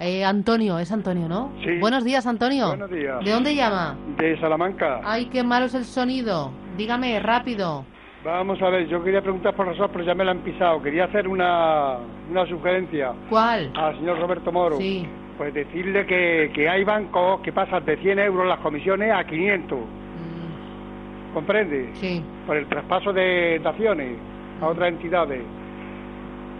Eh, 0.00 0.24
Antonio, 0.24 0.78
es 0.78 0.92
Antonio, 0.92 1.28
¿no? 1.28 1.50
Sí. 1.64 1.76
Buenos 1.80 2.04
días, 2.04 2.24
Antonio. 2.24 2.68
Buenos 2.68 2.90
días. 2.90 3.24
¿De 3.24 3.32
dónde 3.32 3.52
llama? 3.56 3.96
De 4.16 4.38
Salamanca. 4.38 5.00
Ay, 5.02 5.26
qué 5.26 5.42
malo 5.42 5.66
es 5.66 5.74
el 5.74 5.84
sonido. 5.84 6.52
Dígame, 6.76 7.18
rápido. 7.18 7.84
Vamos 8.24 8.62
a 8.62 8.68
ver, 8.68 8.86
yo 8.86 9.02
quería 9.02 9.22
preguntar 9.22 9.56
por 9.56 9.66
razón, 9.66 9.90
pero 9.92 10.04
ya 10.04 10.14
me 10.14 10.24
la 10.24 10.30
han 10.30 10.38
pisado. 10.38 10.80
Quería 10.80 11.06
hacer 11.06 11.26
una, 11.26 11.96
una 12.30 12.46
sugerencia. 12.46 13.12
¿Cuál? 13.28 13.72
Al 13.74 13.96
señor 13.96 14.20
Roberto 14.20 14.52
Moro. 14.52 14.76
Sí. 14.76 15.04
Pues 15.36 15.52
decirle 15.52 16.06
que, 16.06 16.52
que 16.54 16.68
hay 16.68 16.84
bancos 16.84 17.40
que 17.40 17.52
pasan 17.52 17.84
de 17.84 17.96
100 17.96 18.20
euros 18.20 18.46
las 18.46 18.60
comisiones 18.60 19.12
a 19.12 19.24
500. 19.24 19.78
Mm. 19.80 21.34
¿Comprende? 21.34 21.90
Sí. 21.94 22.22
Por 22.46 22.56
el 22.56 22.66
traspaso 22.68 23.12
de 23.12 23.60
acciones 23.64 24.16
a 24.60 24.66
otras 24.68 24.90
entidades. 24.90 25.42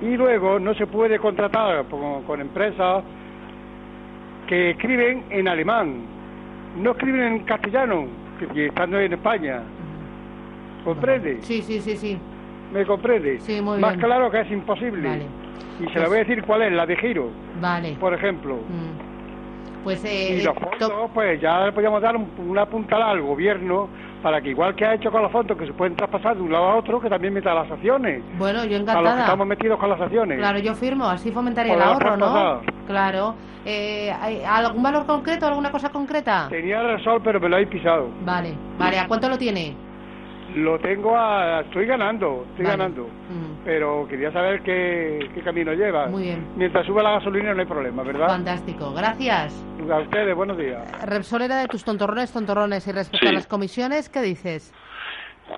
Y 0.03 0.17
luego 0.17 0.59
no 0.59 0.75
se 0.75 0.89
puede 0.89 1.21
contratar 1.21 1.85
con, 1.87 2.25
con 2.25 2.41
empresas 2.41 3.05
que 4.49 4.71
escriben 4.71 5.25
en 5.31 5.47
alemán, 5.47 6.01
no 6.77 6.91
escriben 6.93 7.23
en 7.23 7.39
castellano, 7.41 8.07
que, 8.55 8.67
estando 8.67 8.99
en 8.99 9.13
España. 9.13 9.61
¿Comprende? 10.85 11.39
Sí, 11.43 11.61
sí, 11.63 11.81
sí, 11.81 11.97
sí. 11.97 12.19
¿Me 12.73 12.85
comprende? 12.87 13.39
Sí, 13.41 13.61
muy 13.61 13.79
Más 13.79 13.93
bien. 13.97 14.01
claro 14.07 14.31
que 14.31 14.41
es 14.41 14.51
imposible. 14.51 15.09
Vale. 15.09 15.27
Y 15.81 15.85
se 15.85 15.93
Pues- 15.93 16.09
voy 16.09 16.17
a 16.17 16.21
decir 16.21 16.43
cuál 16.45 16.63
es, 16.63 16.73
la 16.73 16.87
de 16.87 16.97
giro, 16.97 17.31
Vale. 17.61 17.97
por 18.01 18.15
ejemplo. 18.15 18.57
Mm. 18.57 19.85
Pues 19.85 20.05
eh, 20.05 20.39
y 20.41 20.43
los 20.43 20.55
to- 20.55 20.61
fondos, 20.61 21.11
pues 21.15 21.41
ya 21.41 21.67
le 21.67 21.73
podríamos 21.73 22.03
dar 22.03 22.17
un- 22.17 22.29
una 22.49 22.67
puntada 22.67 23.11
al 23.11 23.21
gobierno 23.23 23.89
para 24.23 24.41
que 24.41 24.51
igual 24.51 24.75
que 24.75 24.85
ha 24.85 24.95
hecho 24.95 25.11
con 25.11 25.23
los 25.23 25.31
fondos 25.33 25.57
que 25.57 25.67
se 25.67 25.73
pueden 25.73 25.95
traspasar 25.97 26.37
de 26.37 26.43
un 26.43 26.53
lado 26.53 26.65
a 26.69 26.77
otro, 26.77 27.01
que 27.01 27.09
también 27.09 27.33
meta 27.35 27.55
las 27.55 27.71
acciones. 27.71 28.23
bueno, 28.39 28.65
yo 28.65 28.77
A 28.77 28.79
los 28.81 28.85
que 28.87 28.91
encantada. 28.91 29.21
estamos 29.21 29.47
metidos 29.47 29.79
con 29.79 29.89
las 29.91 30.01
acciones. 30.01 30.39
Claro, 30.39 30.59
yo 30.59 30.75
firmo, 30.75 31.05
así 31.07 31.31
fomentaría 31.31 31.75
el 31.75 31.83
ahorro, 31.83 32.17
¿no? 32.17 32.61
Claro. 32.87 33.35
Eh, 33.65 34.11
¿hay 34.21 34.43
¿Algún 34.45 34.83
valor 34.83 35.05
concreto, 35.07 35.47
alguna 35.47 35.71
cosa 35.71 35.91
concreta? 35.91 36.47
Tenía 36.49 36.81
el 36.81 37.03
sol, 37.05 37.21
pero 37.23 37.39
me 37.39 37.49
lo 37.49 37.57
habéis 37.57 37.69
pisado. 37.71 38.09
Vale, 38.25 38.55
vale, 38.79 38.99
¿a 38.99 39.07
cuánto 39.07 39.29
lo 39.29 39.37
tiene? 39.37 39.75
Lo 40.55 40.79
tengo 40.79 41.15
a... 41.17 41.61
Estoy 41.61 41.85
ganando, 41.87 42.47
estoy 42.51 42.65
Vale. 42.65 42.77
ganando. 42.79 43.03
Mm. 43.03 43.48
Pero 43.65 44.07
quería 44.09 44.33
saber 44.33 44.63
qué, 44.63 45.29
qué 45.35 45.41
camino 45.43 45.73
lleva. 45.75 46.07
Muy 46.07 46.23
bien. 46.25 46.47
Mientras 46.57 46.87
sube 46.87 47.03
la 47.03 47.13
gasolina 47.13 47.53
no 47.55 47.61
hay 47.61 47.67
problema, 47.67 48.03
¿verdad? 48.03 48.29
Fantástico, 48.29 48.93
gracias. 48.95 49.53
A 49.91 49.99
ustedes, 49.99 50.35
buenos 50.35 50.57
días. 50.57 50.83
Repsolera 51.07 51.57
de 51.61 51.67
tus 51.69 51.85
tontorrones, 51.85 52.33
tontorrones. 52.33 52.87
Y 52.87 52.93
respecto 52.93 53.27
Sí. 53.27 53.33
a 53.33 53.33
las 53.37 53.47
comisiones, 53.47 54.09
¿qué 54.09 54.23
dices? 54.23 54.73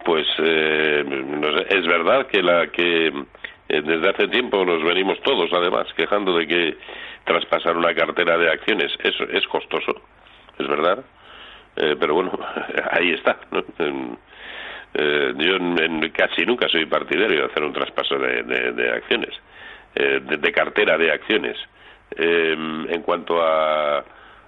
Pues 0.05 0.27
eh, 0.39 1.05
no 1.07 1.57
sé, 1.59 1.67
es 1.79 1.87
verdad 1.87 2.27
que 2.27 2.43
la 2.43 2.69
que 2.69 3.09
eh, 3.09 3.83
desde 3.83 4.09
hace 4.11 4.29
tiempo 4.29 4.65
nos 4.65 4.83
venimos 4.83 5.21
todos, 5.23 5.51
además, 5.53 5.87
quejando 5.97 6.37
de 6.37 6.47
que 6.47 6.77
traspasar 7.25 7.77
una 7.77 7.95
cartera 7.95 8.39
de 8.39 8.51
acciones 8.51 8.93
es, 9.03 9.15
es 9.33 9.47
costoso, 9.49 9.93
es 10.59 10.67
verdad, 10.67 11.05
Eh, 11.77 11.95
pero 12.01 12.15
bueno, 12.15 12.33
ahí 12.93 13.13
está. 13.13 13.37
¿no? 13.53 13.63
Eh, 14.95 15.35
yo 15.39 15.57
en- 15.57 16.11
casi 16.11 16.45
nunca 16.45 16.69
soy 16.69 16.87
partidario 16.87 17.41
de 17.41 17.47
hacer 17.47 17.63
un 17.63 17.73
traspaso 17.73 18.19
de, 18.19 18.43
de- 18.43 18.73
acciones, 18.91 19.31
eh, 19.95 20.21
de, 20.23 20.53
cartera 20.53 20.99
de 20.99 21.13
acciones. 21.13 21.57
Eh, 22.17 22.53
en 22.89 23.03
cuanto 23.03 23.41
a, 23.41 23.99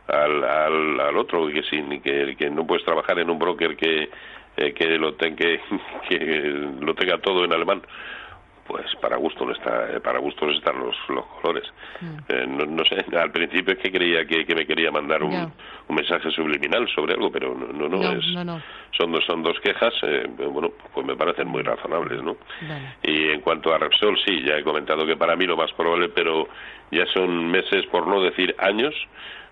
al, 0.08 0.44
al, 0.44 1.00
al 1.00 1.16
otro, 1.16 1.46
que, 1.48 1.62
sin, 1.64 2.00
que, 2.02 2.34
que 2.36 2.50
no 2.50 2.66
puedes 2.66 2.84
trabajar 2.84 3.18
en 3.20 3.30
un 3.30 3.38
broker 3.38 3.76
que, 3.76 4.10
eh, 4.56 4.72
que, 4.74 4.98
lo 4.98 5.14
ten- 5.14 5.36
que, 5.36 5.60
que 6.08 6.18
lo 6.80 6.94
tenga 6.94 7.18
todo 7.18 7.44
en 7.44 7.52
alemán, 7.52 7.82
pues 8.72 8.86
para 9.02 9.18
gusto 9.18 9.44
no 9.44 9.52
está, 9.52 9.90
eh, 9.92 10.00
para 10.00 10.18
gustos 10.18 10.56
están 10.56 10.80
los, 10.80 10.96
los 11.10 11.26
colores. 11.26 11.70
Eh, 12.26 12.46
no, 12.48 12.64
no 12.64 12.82
sé, 12.86 13.04
al 13.14 13.30
principio 13.30 13.74
es 13.74 13.80
que 13.80 13.92
creía 13.92 14.24
que, 14.24 14.46
que 14.46 14.54
me 14.54 14.64
quería 14.66 14.90
mandar 14.90 15.22
un, 15.22 15.34
un 15.34 15.94
mensaje 15.94 16.30
subliminal 16.30 16.88
sobre 16.94 17.12
algo, 17.12 17.30
pero 17.30 17.54
no, 17.54 17.66
no, 17.66 17.86
no, 17.86 17.98
No, 17.98 18.12
es, 18.12 18.24
son 18.96 19.12
dos 19.12 19.24
son 19.26 19.42
dos 19.42 19.60
quejas, 19.60 19.92
eh, 20.04 20.26
bueno, 20.50 20.70
pues 20.94 21.06
me 21.06 21.14
parecen 21.14 21.48
muy 21.48 21.60
razonables, 21.62 22.22
¿no? 22.22 22.34
Vale. 22.62 22.94
Y 23.02 23.28
en 23.28 23.42
cuanto 23.42 23.74
a 23.74 23.78
Repsol, 23.78 24.18
sí, 24.24 24.42
ya 24.42 24.56
he 24.56 24.62
comentado 24.64 25.04
que 25.04 25.16
para 25.18 25.36
mí 25.36 25.44
lo 25.44 25.56
más 25.58 25.70
probable, 25.74 26.08
pero 26.08 26.48
ya 26.90 27.04
son 27.12 27.50
meses, 27.50 27.84
por 27.90 28.06
no 28.06 28.22
decir 28.22 28.54
años, 28.58 28.94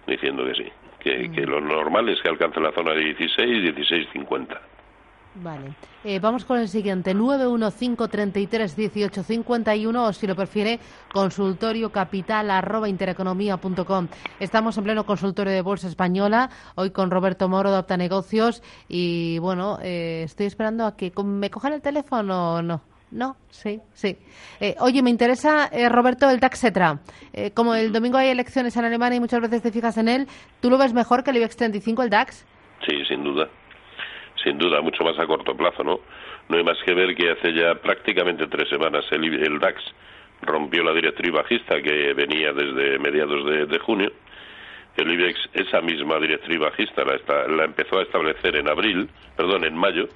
diciendo 0.07 0.47
que 0.47 0.55
sí, 0.55 0.73
que, 0.99 1.29
Mm. 1.29 1.35
que 1.35 1.41
lo 1.43 1.61
normal 1.61 2.09
es 2.09 2.23
que 2.23 2.31
alcance 2.31 2.59
la 2.59 2.73
zona 2.73 2.93
de 2.95 3.05
16, 3.05 3.75
16.50. 3.75 4.59
Vale. 5.37 5.77
Eh, 6.03 6.19
vamos 6.19 6.45
con 6.45 6.59
el 6.59 6.67
siguiente, 6.69 7.15
915331851 7.15 9.97
o 9.97 10.13
si 10.13 10.27
lo 10.27 10.35
prefiere, 10.35 10.81
consultorio 11.13 11.93
capital 11.93 12.51
arroba. 12.51 12.89
Estamos 14.41 14.77
en 14.77 14.85
pleno 14.85 15.07
consultorio 15.07 15.53
de 15.53 15.63
Bolsa 15.63 15.87
Española, 15.87 16.51
hoy 16.75 16.91
con 16.91 17.13
Roberto 17.13 17.49
Moro 17.49 17.71
de 17.71 17.79
Opta 17.79 17.97
Negocios 17.97 18.61
y 18.89 19.39
bueno, 19.39 19.79
eh, 19.83 20.23
estoy 20.25 20.47
esperando 20.47 20.85
a 20.85 20.97
que 20.97 21.13
me 21.23 21.49
cojan 21.49 21.75
el 21.75 21.81
teléfono 21.81 22.55
o 22.55 22.63
no. 22.63 22.83
No, 23.11 23.37
sí, 23.49 23.81
sí. 23.93 24.17
Eh, 24.61 24.77
oye, 24.79 25.03
me 25.03 25.11
interesa, 25.11 25.69
eh, 25.73 25.89
Roberto, 25.89 26.31
el 26.31 26.39
Taxetra. 26.39 27.01
Eh, 27.33 27.51
como 27.51 27.75
el 27.75 27.93
domingo 27.93 28.19
hay 28.19 28.29
elecciones 28.29 28.77
en 28.77 28.85
Alemania 28.85 29.17
y 29.17 29.21
muchas 29.21 29.41
veces 29.41 29.63
te 29.63 29.73
fijas 29.73 29.99
en 29.99 30.09
él, 30.09 30.29
¿tú 30.61 30.71
lo 30.71 30.79
ves 30.79 30.93
mejor 30.93 31.25
que 31.25 31.31
el 31.31 31.39
IBEX 31.39 31.57
35, 31.57 32.05
el 32.05 32.11
DAX? 32.11 32.47
Sí, 32.87 33.05
sin 33.09 33.25
duda. 33.25 33.49
Sin 34.43 34.57
duda, 34.59 34.81
mucho 34.81 35.05
más 35.05 35.19
a 35.19 35.27
corto 35.27 35.55
plazo, 35.57 35.85
¿no? 35.85 36.01
No 36.49 36.57
hay 36.57 36.65
más 36.65 36.79
que 36.85 36.95
ver 36.95 37.15
que 37.15 37.31
hace 37.31 37.53
ya 37.53 37.75
prácticamente 37.75 38.47
tres 38.47 38.69
semanas 38.69 39.05
el, 39.11 39.25
el 39.25 39.59
DAX 39.59 39.83
rompió 40.43 40.83
la 40.83 40.93
directriz 40.95 41.31
bajista 41.33 41.81
que 41.83 42.15
venía 42.15 42.53
desde 42.53 42.99
mediados 42.99 43.69
de, 43.69 43.79
junio. 43.79 44.11
El 44.97 45.13
IBEX, 45.13 45.39
esa 45.53 45.81
misma 45.83 46.19
directriz 46.19 46.59
bajista, 46.59 47.05
la, 47.05 47.15
esta- 47.17 47.47
la 47.49 47.65
empezó 47.65 47.99
a 47.99 48.03
establecer 48.03 48.57
en 48.57 48.69
abril, 48.69 49.09
perdón, 49.37 49.65
en 49.65 49.77
mayo, 49.77 50.09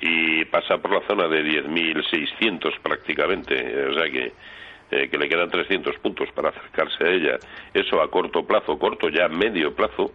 y 0.00 0.44
pasa 0.46 0.78
por 0.78 0.92
la 0.92 1.06
zona 1.06 1.26
de 1.28 1.42
10.600 1.44 2.78
prácticamente, 2.82 3.86
o 3.86 3.94
sea 3.94 4.10
que, 4.10 4.32
eh, 4.90 5.08
que 5.08 5.18
le 5.18 5.28
quedan 5.28 5.50
300 5.50 5.96
puntos 5.98 6.28
para 6.32 6.50
acercarse 6.50 7.04
a 7.04 7.10
ella. 7.10 7.38
Eso 7.74 8.00
a 8.00 8.10
corto 8.10 8.46
plazo, 8.46 8.78
corto 8.78 9.08
ya 9.08 9.28
medio 9.28 9.74
plazo, 9.74 10.10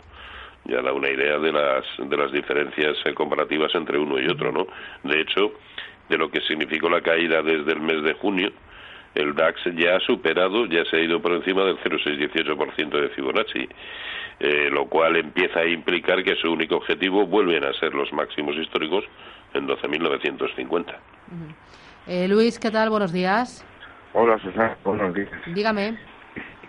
ya 0.66 0.82
da 0.82 0.94
una 0.94 1.10
idea 1.10 1.38
de 1.40 1.52
las, 1.52 1.86
de 1.98 2.18
las 2.18 2.32
diferencias 2.32 2.98
eh, 3.06 3.14
comparativas 3.14 3.74
entre 3.76 3.98
uno 3.98 4.20
y 4.20 4.28
otro, 4.28 4.52
¿no? 4.52 4.68
De 5.04 5.22
hecho, 5.22 5.54
de 6.10 6.18
lo 6.18 6.30
que 6.30 6.42
significó 6.42 6.90
la 6.90 7.02
caída 7.02 7.42
desde 7.42 7.74
el 7.74 7.82
mes 7.82 8.04
de 8.04 8.14
junio, 8.14 8.52
el 9.16 9.36
DAX 9.36 9.62
ya 9.76 9.98
ha 9.98 10.00
superado, 10.00 10.66
ya 10.66 10.84
se 10.86 10.98
ha 10.98 11.00
ido 11.00 11.22
por 11.22 11.34
encima 11.34 11.64
del 11.66 11.78
0,618% 11.78 12.90
de 12.90 13.10
Fibonacci, 13.10 13.70
eh, 14.40 14.70
lo 14.72 14.86
cual 14.88 15.18
empieza 15.18 15.60
a 15.60 15.68
implicar 15.68 16.24
que 16.24 16.36
su 16.36 16.52
único 16.52 16.78
objetivo 16.78 17.26
vuelven 17.28 17.64
a 17.64 17.74
ser 17.74 17.94
los 17.94 18.12
máximos 18.12 18.56
históricos 18.56 19.06
en 19.54 19.68
12.950. 19.68 20.96
Eh, 22.08 22.28
Luis, 22.28 22.58
¿qué 22.58 22.72
tal? 22.72 22.90
Buenos 22.90 23.14
días. 23.14 23.64
Hola, 24.14 24.40
Susana. 24.40 24.76
Buenos 24.84 25.14
días. 25.14 25.30
Dígame. 25.48 26.13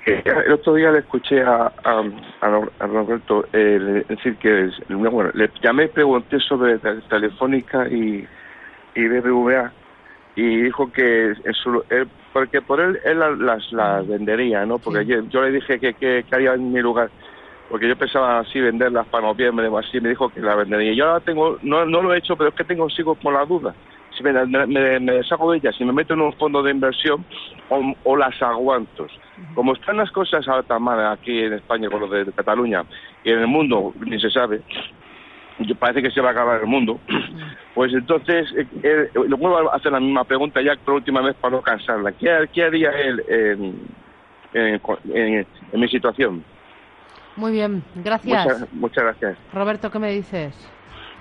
El 0.07 0.53
otro 0.53 0.75
día 0.75 0.91
le 0.91 0.99
escuché 0.99 1.43
a, 1.43 1.73
a, 1.83 2.87
Roberto 2.87 3.47
eh, 3.53 4.05
decir 4.07 4.37
que, 4.37 4.71
bueno, 4.91 5.31
le 5.33 5.51
llamé 5.63 5.85
y 5.85 5.89
pregunté 5.89 6.39
sobre 6.41 6.79
Telefónica 7.09 7.89
y, 7.89 8.27
y 8.95 9.09
BBVA 9.09 9.73
y 10.37 10.63
dijo 10.63 10.93
que 10.93 11.33
eso, 11.45 11.85
él, 11.89 12.09
porque 12.35 12.61
por 12.61 12.81
él 12.81 12.99
él 13.05 13.19
las, 13.19 13.73
las 13.73 14.07
vendería, 14.07 14.67
¿no? 14.67 14.79
Porque 14.79 15.07
yo, 15.07 15.43
le 15.43 15.53
dije 15.53 15.79
que, 15.79 15.95
que, 15.95 16.25
haría 16.33 16.53
en 16.53 16.71
mi 16.71 16.81
lugar, 16.81 17.09
porque 17.71 17.89
yo 17.89 17.97
pensaba 17.97 18.41
así 18.41 18.61
venderlas 18.61 19.07
para 19.07 19.27
noviembre 19.27 19.69
o 19.69 19.79
así, 19.79 20.01
me 20.01 20.11
dijo 20.11 20.29
que 20.29 20.41
la 20.41 20.55
vendería. 20.55 20.93
Yo 20.93 21.07
ahora 21.07 21.21
tengo, 21.21 21.59
no, 21.63 21.87
no 21.87 22.03
lo 22.03 22.13
he 22.13 22.19
hecho, 22.19 22.37
pero 22.37 22.51
es 22.51 22.57
que 22.57 22.65
tengo 22.65 22.91
sigo 22.91 23.15
con 23.15 23.33
la 23.33 23.47
duda 23.47 23.75
si 24.17 24.23
me, 24.23 24.33
me, 24.47 25.01
me, 25.01 25.13
deshago 25.13 25.53
de 25.53 25.59
ellas, 25.59 25.75
si 25.77 25.85
me 25.85 25.93
meto 25.93 26.15
en 26.15 26.21
un 26.21 26.33
fondo 26.35 26.63
de 26.63 26.71
inversión 26.71 27.25
o, 28.05 28.17
las 28.17 28.41
aguanto. 28.43 29.07
Como 29.55 29.75
están 29.75 29.97
las 29.97 30.11
cosas 30.11 30.47
a 30.49 30.79
mal 30.79 31.13
aquí 31.13 31.41
en 31.41 31.55
España 31.55 31.89
con 31.91 32.01
lo 32.01 32.09
de 32.09 32.31
Cataluña 32.33 32.85
y 33.25 33.31
en 33.31 33.41
el 33.41 33.47
mundo, 33.47 33.93
ni 34.01 34.21
se 34.21 34.31
sabe, 34.31 34.63
parece 35.79 36.03
que 36.03 36.11
se 36.11 36.21
va 36.21 36.29
a 36.29 36.33
acabar 36.33 36.61
el 36.61 36.67
mundo, 36.67 37.01
pues 37.75 37.93
entonces 37.93 38.47
eh, 38.57 38.67
eh, 38.83 39.11
le 39.15 39.37
vuelvo 39.37 39.71
a 39.71 39.77
hacer 39.77 39.93
la 39.93 40.01
misma 40.01 40.25
pregunta 40.25 40.61
ya 40.63 40.75
por 40.85 40.95
última 40.95 41.21
vez 41.21 41.35
para 41.37 41.57
no 41.57 41.63
cansarla. 41.63 42.13
¿Qué, 42.13 42.49
qué 42.53 42.65
haría 42.65 42.91
él 42.91 43.23
en, 43.29 43.81
en, 44.53 45.47
mi 45.81 45.89
situación? 45.89 46.45
Muy 47.37 47.53
bien, 47.53 47.83
gracias. 47.97 48.73
muchas 48.73 49.05
gracias. 49.05 49.37
Roberto, 49.53 49.91
¿qué 49.91 49.99
me 49.99 50.11
dices? 50.11 50.74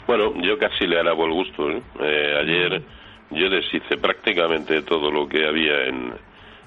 Bueno, 0.06 0.34
yo 0.42 0.58
casi 0.58 0.86
le 0.86 1.00
alabo 1.00 1.26
el 1.26 1.32
gusto. 1.32 1.70
¿eh? 1.70 1.82
Eh, 2.02 2.38
ayer 2.42 2.82
yo 3.32 3.50
deshice 3.50 3.98
prácticamente 3.98 4.82
todo 4.84 5.12
lo 5.12 5.28
que 5.28 5.46
había 5.46 5.86
en, 5.86 6.14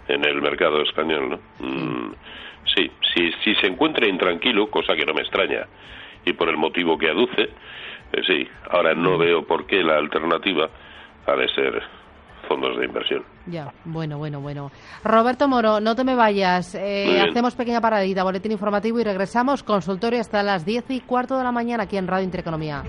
en 0.09 0.25
el 0.25 0.41
mercado 0.41 0.83
español. 0.83 1.31
¿no? 1.31 1.67
Mm, 1.67 2.15
sí, 2.75 2.91
si, 3.15 3.33
si 3.45 3.55
se 3.57 3.67
encuentra 3.67 4.07
intranquilo, 4.07 4.69
cosa 4.69 4.97
que 4.97 5.05
no 5.05 5.15
me 5.15 5.21
extraña, 5.23 5.67
y 6.25 6.33
por 6.33 6.49
el 6.49 6.57
motivo 6.57 6.99
que 6.99 7.11
aduce, 7.11 7.51
eh, 8.13 8.23
sí. 8.27 8.49
Ahora 8.71 8.95
no 8.95 9.19
veo 9.19 9.47
por 9.47 9.67
qué 9.67 9.83
la 9.83 9.97
alternativa 9.97 10.69
ha 11.27 11.37
de 11.37 11.49
ser 11.49 11.83
fondos 12.49 12.79
de 12.79 12.87
inversión. 12.87 13.36
Ya, 13.47 13.73
bueno, 13.85 14.19
bueno, 14.19 14.41
bueno. 14.41 14.71
Roberto 15.05 15.49
Moro, 15.49 15.81
no 15.81 15.95
te 15.95 16.05
me 16.05 16.15
vayas. 16.15 16.75
Eh, 16.75 17.21
hacemos 17.21 17.55
pequeña 17.55 17.81
paradita, 17.81 18.25
boletín 18.25 18.53
informativo 18.53 18.99
y 18.99 19.05
regresamos. 19.05 19.63
Consultorio 19.63 20.21
hasta 20.21 20.43
las 20.43 20.65
diez 20.65 20.85
y 20.89 21.01
cuarto 21.01 21.39
de 21.39 21.45
la 21.45 21.53
mañana 21.53 21.85
aquí 21.85 21.97
en 21.97 22.07
Radio 22.07 22.25
Intereconomía. 22.25 22.83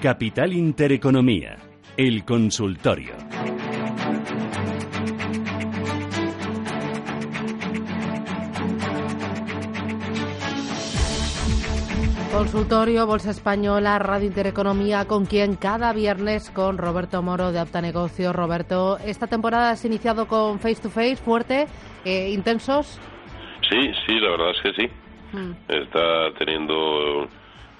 Capital 0.00 0.52
Intereconomía, 0.52 1.56
el 1.96 2.24
consultorio. 2.24 3.14
Consultorio, 12.36 13.06
Bolsa 13.06 13.30
Española, 13.30 13.98
Radio 13.98 14.26
Intereconomía, 14.26 15.06
con 15.06 15.24
quien 15.24 15.56
cada 15.56 15.94
viernes 15.94 16.50
con 16.50 16.76
Roberto 16.76 17.22
Moro 17.22 17.50
de 17.50 17.58
Apta 17.58 17.80
Negocios. 17.80 18.36
Roberto, 18.36 18.98
esta 18.98 19.26
temporada 19.26 19.70
has 19.70 19.86
iniciado 19.86 20.28
con 20.28 20.58
face 20.58 20.82
to 20.82 20.90
face, 20.90 21.16
fuerte, 21.16 21.66
eh, 22.04 22.28
intensos. 22.32 23.00
Sí, 23.70 23.90
sí, 24.06 24.20
la 24.20 24.32
verdad 24.32 24.50
es 24.50 24.60
que 24.62 24.72
sí. 24.74 24.90
Hmm. 25.32 25.52
Está 25.66 26.34
teniendo 26.38 27.26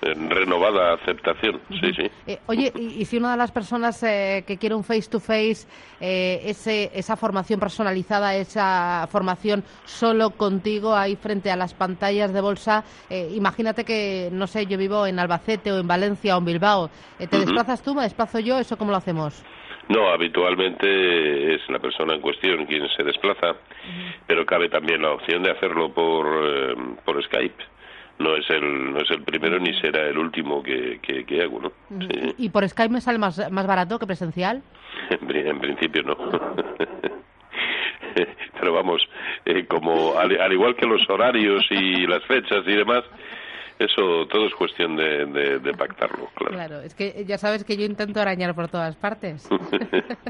renovada 0.02 0.94
aceptación, 0.94 1.60
sí, 1.70 1.92
sí. 1.96 2.10
Eh, 2.26 2.38
oye, 2.46 2.72
y, 2.76 3.04
si 3.04 3.16
una 3.16 3.32
de 3.32 3.36
las 3.38 3.50
personas 3.50 4.02
eh, 4.02 4.44
que 4.46 4.58
quiere 4.58 4.74
un 4.74 4.84
face-to-face, 4.84 5.66
eh, 6.00 6.90
esa 6.94 7.16
formación 7.16 7.58
personalizada, 7.58 8.34
esa 8.36 9.06
formación 9.10 9.64
solo 9.84 10.30
contigo 10.30 10.94
ahí 10.94 11.16
frente 11.16 11.50
a 11.50 11.56
las 11.56 11.74
pantallas 11.74 12.32
de 12.32 12.40
bolsa, 12.40 12.84
imagínate 13.10 13.84
que, 13.84 14.28
no 14.32 14.46
sé, 14.46 14.66
yo 14.66 14.78
vivo 14.78 15.06
en 15.06 15.18
Albacete 15.18 15.72
o 15.72 15.78
en 15.78 15.86
Valencia 15.86 16.36
o 16.36 16.38
en 16.38 16.44
Bilbao, 16.44 16.90
¿te 17.18 17.38
desplazas 17.38 17.82
tú, 17.82 17.94
me 17.94 18.02
desplazo 18.02 18.38
yo? 18.40 18.58
¿Eso 18.58 18.76
cómo 18.76 18.90
lo 18.90 18.96
hacemos? 18.98 19.44
No, 19.88 20.08
habitualmente 20.08 21.54
es 21.54 21.60
la 21.68 21.78
persona 21.78 22.14
en 22.14 22.20
cuestión 22.20 22.66
quien 22.66 22.88
se 22.96 23.04
desplaza, 23.04 23.56
pero 24.26 24.44
cabe 24.44 24.68
también 24.68 25.02
la 25.02 25.12
opción 25.12 25.42
de 25.42 25.52
hacerlo 25.52 25.92
por, 25.92 26.26
por 27.04 27.22
Skype 27.24 27.75
no 28.18 28.36
es 28.36 28.48
el 28.50 28.92
no 28.92 28.98
es 29.00 29.10
el 29.10 29.22
primero 29.22 29.58
ni 29.58 29.74
será 29.80 30.08
el 30.08 30.18
último 30.18 30.62
que, 30.62 31.00
que, 31.00 31.42
hago, 31.42 31.60
¿no? 31.60 31.72
¿Y 32.38 32.48
por 32.50 32.68
Skype 32.68 32.92
me 32.92 33.00
sale 33.00 33.18
más, 33.18 33.50
más 33.50 33.66
barato 33.66 33.98
que 33.98 34.06
presencial? 34.06 34.62
en, 35.10 35.58
principio 35.60 36.02
no. 36.02 36.16
Pero 38.58 38.72
vamos, 38.72 39.06
eh, 39.44 39.66
como 39.66 40.18
al, 40.18 40.52
igual 40.52 40.74
que 40.76 40.86
los 40.86 41.08
horarios 41.10 41.66
y 41.70 42.06
las 42.06 42.24
fechas 42.24 42.62
y 42.66 42.72
demás, 42.72 43.04
eso 43.78 44.26
todo 44.28 44.46
es 44.46 44.54
cuestión 44.54 44.96
de, 44.96 45.26
de, 45.58 45.72
pactarlo, 45.74 46.30
claro. 46.34 46.54
Claro, 46.54 46.80
es 46.80 46.94
que 46.94 47.26
ya 47.26 47.36
sabes 47.36 47.62
que 47.64 47.76
yo 47.76 47.84
intento 47.84 48.18
arañar 48.20 48.54
por 48.54 48.68
todas 48.68 48.96
partes. 48.96 49.46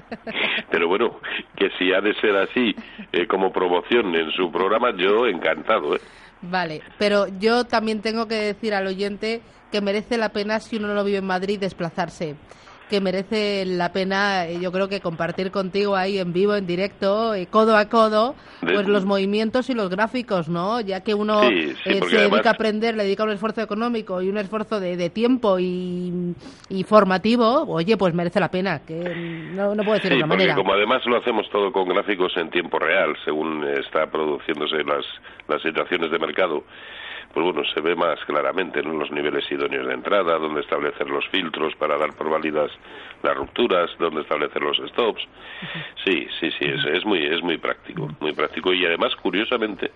Pero 0.70 0.88
bueno, 0.88 1.20
que 1.56 1.70
si 1.78 1.92
ha 1.92 2.00
de 2.00 2.14
ser 2.14 2.34
así 2.36 2.74
eh, 3.12 3.28
como 3.28 3.52
promoción 3.52 4.12
en 4.16 4.32
su 4.32 4.50
programa, 4.50 4.90
yo 4.96 5.28
encantado, 5.28 5.94
¿eh? 5.94 6.00
Vale, 6.42 6.82
pero 6.98 7.26
yo 7.38 7.64
también 7.64 8.02
tengo 8.02 8.28
que 8.28 8.36
decir 8.36 8.74
al 8.74 8.86
oyente 8.86 9.40
que 9.72 9.80
merece 9.80 10.16
la 10.18 10.28
pena 10.30 10.60
si 10.60 10.76
uno 10.76 10.94
no 10.94 11.02
vive 11.02 11.18
en 11.18 11.26
Madrid 11.26 11.58
desplazarse 11.58 12.36
que 12.88 13.00
merece 13.00 13.64
la 13.66 13.92
pena, 13.92 14.46
eh, 14.46 14.58
yo 14.60 14.70
creo 14.70 14.88
que 14.88 15.00
compartir 15.00 15.50
contigo 15.50 15.96
ahí 15.96 16.18
en 16.18 16.32
vivo, 16.32 16.54
en 16.54 16.66
directo, 16.66 17.34
eh, 17.34 17.46
codo 17.50 17.76
a 17.76 17.88
codo, 17.88 18.34
pues 18.60 18.86
los 18.86 19.04
movimientos 19.04 19.68
y 19.70 19.74
los 19.74 19.90
gráficos, 19.90 20.48
¿no? 20.48 20.80
Ya 20.80 21.02
que 21.02 21.14
uno 21.14 21.42
eh, 21.44 21.74
se 21.84 22.16
dedica 22.16 22.50
a 22.50 22.52
aprender, 22.52 22.96
le 22.96 23.04
dedica 23.04 23.24
un 23.24 23.30
esfuerzo 23.30 23.60
económico 23.60 24.22
y 24.22 24.28
un 24.28 24.38
esfuerzo 24.38 24.80
de, 24.80 25.10
tiempo 25.10 25.58
y, 25.58 26.34
formativo, 26.86 27.64
oye, 27.68 27.96
pues 27.96 28.14
merece 28.14 28.40
la 28.40 28.50
pena, 28.50 28.80
que 28.86 28.94
no, 29.54 29.74
no 29.74 29.82
puedo 29.82 29.94
decir 29.94 30.10
de 30.10 30.16
otra 30.16 30.26
manera. 30.26 30.54
como 30.54 30.72
además 30.72 31.04
lo 31.06 31.16
hacemos 31.16 31.48
todo 31.50 31.72
con 31.72 31.88
gráficos 31.88 32.36
en 32.36 32.50
tiempo 32.50 32.78
real, 32.78 33.16
según 33.24 33.64
está 33.64 34.06
produciéndose 34.06 34.82
las, 34.84 35.04
las 35.48 35.62
situaciones 35.62 36.10
de 36.10 36.18
mercado, 36.18 36.64
pues 37.36 37.52
bueno, 37.52 37.68
se 37.74 37.82
ve 37.82 37.94
más 37.94 38.18
claramente 38.24 38.80
en 38.80 38.98
los 38.98 39.10
niveles 39.10 39.44
idóneos 39.52 39.86
de 39.86 39.92
entrada, 39.92 40.38
donde 40.38 40.62
establecer 40.62 41.06
los 41.10 41.28
filtros 41.28 41.74
para 41.76 41.98
dar 41.98 42.14
por 42.14 42.30
válidas 42.30 42.70
las 43.22 43.36
rupturas, 43.36 43.90
donde 43.98 44.22
establecer 44.22 44.62
los 44.62 44.78
stops. 44.88 45.22
Sí, 46.02 46.26
sí, 46.40 46.50
sí, 46.58 46.64
es, 46.64 46.82
es 46.86 47.04
muy 47.04 47.26
es 47.26 47.42
muy 47.42 47.58
práctico, 47.58 48.08
muy 48.20 48.32
práctico 48.32 48.72
y 48.72 48.86
además 48.86 49.14
curiosamente 49.16 49.90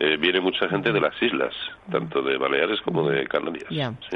eh, 0.00 0.16
viene 0.16 0.40
mucha 0.40 0.68
gente 0.68 0.90
de 0.90 1.00
las 1.00 1.14
islas, 1.22 1.54
tanto 1.88 2.20
de 2.20 2.36
Baleares 2.36 2.80
como 2.80 3.08
de 3.08 3.28
Canarias. 3.28 3.70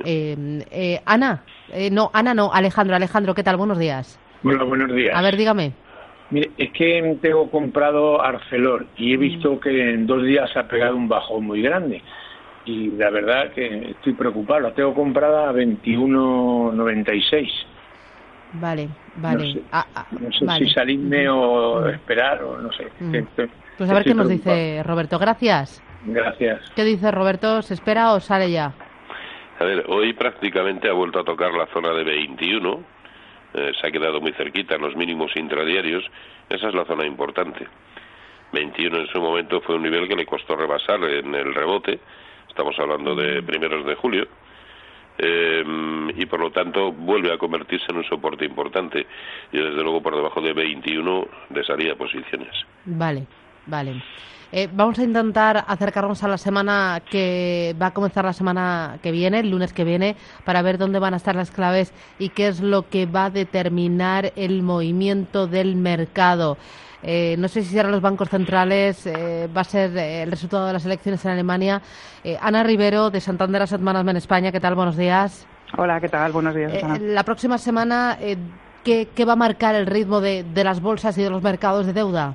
Eh, 0.05 0.65
eh, 0.73 1.01
Ana, 1.07 1.45
no, 1.93 2.11
Ana 2.13 2.35
no, 2.35 2.53
Alejandro, 2.53 2.97
Alejandro, 2.97 3.33
¿qué 3.33 3.45
tal? 3.45 3.59
Buenos 3.59 3.79
días. 3.79 4.19
Bueno, 4.43 4.67
buenos 4.67 4.93
días. 4.93 5.17
A 5.17 5.23
ver, 5.23 5.37
dígame. 5.37 5.73
Mire, 6.31 6.51
es 6.59 6.73
que 6.73 7.17
tengo 7.23 7.49
comprado 7.49 8.21
Arcelor 8.21 8.87
y 8.97 9.15
he 9.15 9.17
visto 9.17 9.53
mm. 9.53 9.61
que 9.61 9.95
en 9.95 10.09
dos 10.09 10.25
días 10.25 10.51
ha 10.57 10.67
pegado 10.67 10.97
un 10.97 11.09
bajón 11.09 11.45
muy 11.45 11.63
grande 11.63 12.03
y 12.65 12.91
la 12.93 13.11
verdad 13.11 13.53
que 13.53 13.91
estoy 13.91 14.15
preocupado. 14.15 14.61
La 14.61 14.73
tengo 14.75 14.95
comprada 14.95 15.51
a 15.51 15.53
21.96. 15.53 17.51
Vale, 18.55 18.89
vale. 19.17 19.47
No 19.47 19.53
sé, 19.53 19.63
ah, 19.73 19.87
ah, 19.95 20.07
si 20.59 20.69
salirme 20.71 21.29
o 21.29 21.89
esperar 21.89 22.43
o 22.43 22.59
no 22.59 22.73
sé. 22.73 22.89
Pues 23.79 23.91
a 23.91 23.95
ver 23.95 24.05
qué 24.05 24.15
nos 24.15 24.29
dice 24.29 24.83
Roberto. 24.85 25.19
Gracias. 25.19 25.83
Gracias. 26.05 26.61
¿Qué 26.75 26.85
dice 26.85 27.11
Roberto? 27.11 27.63
¿Se 27.63 27.75
espera 27.75 28.13
o 28.13 28.21
sale 28.21 28.51
ya? 28.51 28.73
A 29.59 29.65
ver, 29.65 29.85
hoy 29.89 30.13
prácticamente 30.15 30.89
ha 30.89 30.93
vuelto 30.93 31.21
a 31.21 31.25
tocar 31.25 31.53
la 31.53 31.67
zona 31.67 31.91
de 31.93 32.03
21. 32.05 32.83
Eh, 33.53 33.73
se 33.81 33.87
ha 33.87 33.91
quedado 33.91 34.21
muy 34.21 34.33
cerquita 34.33 34.77
en 34.77 34.83
los 34.83 34.97
mínimos 34.97 35.37
intradiarios. 35.37 36.05
Esa 36.49 36.69
es 36.69 36.75
la 36.75 36.85
zona 36.87 37.07
importante. 37.07 37.67
21 38.53 38.99
en 38.99 39.07
su 39.07 39.21
momento 39.21 39.61
fue 39.61 39.77
un 39.77 39.83
nivel 39.83 40.09
que 40.09 40.17
le 40.17 40.27
costó 40.27 40.57
rebasar 40.57 41.05
en 41.05 41.35
el 41.35 41.55
rebote 41.55 42.01
Estamos 42.51 42.77
hablando 42.79 43.15
de 43.15 43.43
primeros 43.43 43.87
de 43.87 43.95
julio. 43.95 44.27
eh, 45.23 45.65
y 46.17 46.27
por 46.27 46.41
lo 46.41 46.51
tanto 46.51 46.93
vuelve 46.93 47.33
a 47.33 47.39
convertirse 47.39 47.87
en 47.91 47.99
un 47.99 48.05
soporte 48.05 48.45
importante. 48.45 49.07
Y 49.53 49.59
desde 49.59 49.83
luego 49.83 50.03
por 50.03 50.17
debajo 50.17 50.41
de 50.41 50.53
21 50.53 51.29
de 51.51 51.65
salida 51.65 51.95
posiciones. 51.95 52.55
Vale, 52.87 53.27
vale. 53.71 54.03
Eh, 54.53 54.69
vamos 54.73 54.99
a 54.99 55.05
intentar 55.05 55.65
acercarnos 55.69 56.25
a 56.25 56.29
la 56.29 56.37
semana 56.37 57.01
que 57.09 57.77
va 57.81 57.87
a 57.87 57.91
comenzar 57.93 58.25
la 58.25 58.33
semana 58.33 58.99
que 59.01 59.13
viene, 59.13 59.41
el 59.41 59.51
lunes 59.51 59.73
que 59.73 59.85
viene, 59.85 60.17
para 60.45 60.61
ver 60.63 60.77
dónde 60.77 60.99
van 60.99 61.15
a 61.15 61.19
estar 61.19 61.37
las 61.37 61.53
claves 61.53 61.93
y 62.19 62.31
qué 62.31 62.49
es 62.49 62.61
lo 62.61 62.89
que 62.89 63.07
va 63.07 63.27
a 63.27 63.31
determinar 63.31 64.33
el 64.35 64.63
movimiento 64.63 65.47
del 65.47 65.77
mercado. 65.77 66.59
Eh, 67.03 67.37
no 67.39 67.49
sé 67.49 67.63
si 67.63 67.71
serán 67.71 67.93
los 67.93 68.03
bancos 68.03 68.29
centrales, 68.29 69.07
eh, 69.07 69.49
va 69.57 69.61
a 69.63 69.65
ser 69.65 69.97
el 69.97 70.31
resultado 70.31 70.67
de 70.67 70.73
las 70.73 70.85
elecciones 70.85 71.25
en 71.25 71.31
Alemania. 71.31 71.81
Ana 72.43 72.63
Rivero, 72.65 73.11
de 73.11 73.21
Santander 73.21 73.63
Asset 73.63 73.81
Management 73.81 74.19
España, 74.19 74.53
¿qué 74.53 74.61
tal? 74.61 74.75
Buenos 74.75 74.97
días. 74.97 75.47
Hola, 75.79 76.01
¿qué 76.01 76.09
tal? 76.09 76.33
Buenos 76.33 76.55
días. 76.55 76.73
La 77.01 77.23
próxima 77.23 77.57
semana, 77.57 78.19
¿qué, 78.85 79.25
va 79.27 79.33
a 79.35 79.37
marcar 79.37 79.77
el 79.77 79.87
ritmo 79.87 80.21
de 80.21 80.65
las 80.65 80.83
bolsas 80.83 81.17
y 81.17 81.23
de 81.23 81.31
los 81.31 81.43
mercados 81.43 81.87
de 81.87 81.93
deuda? 81.93 82.35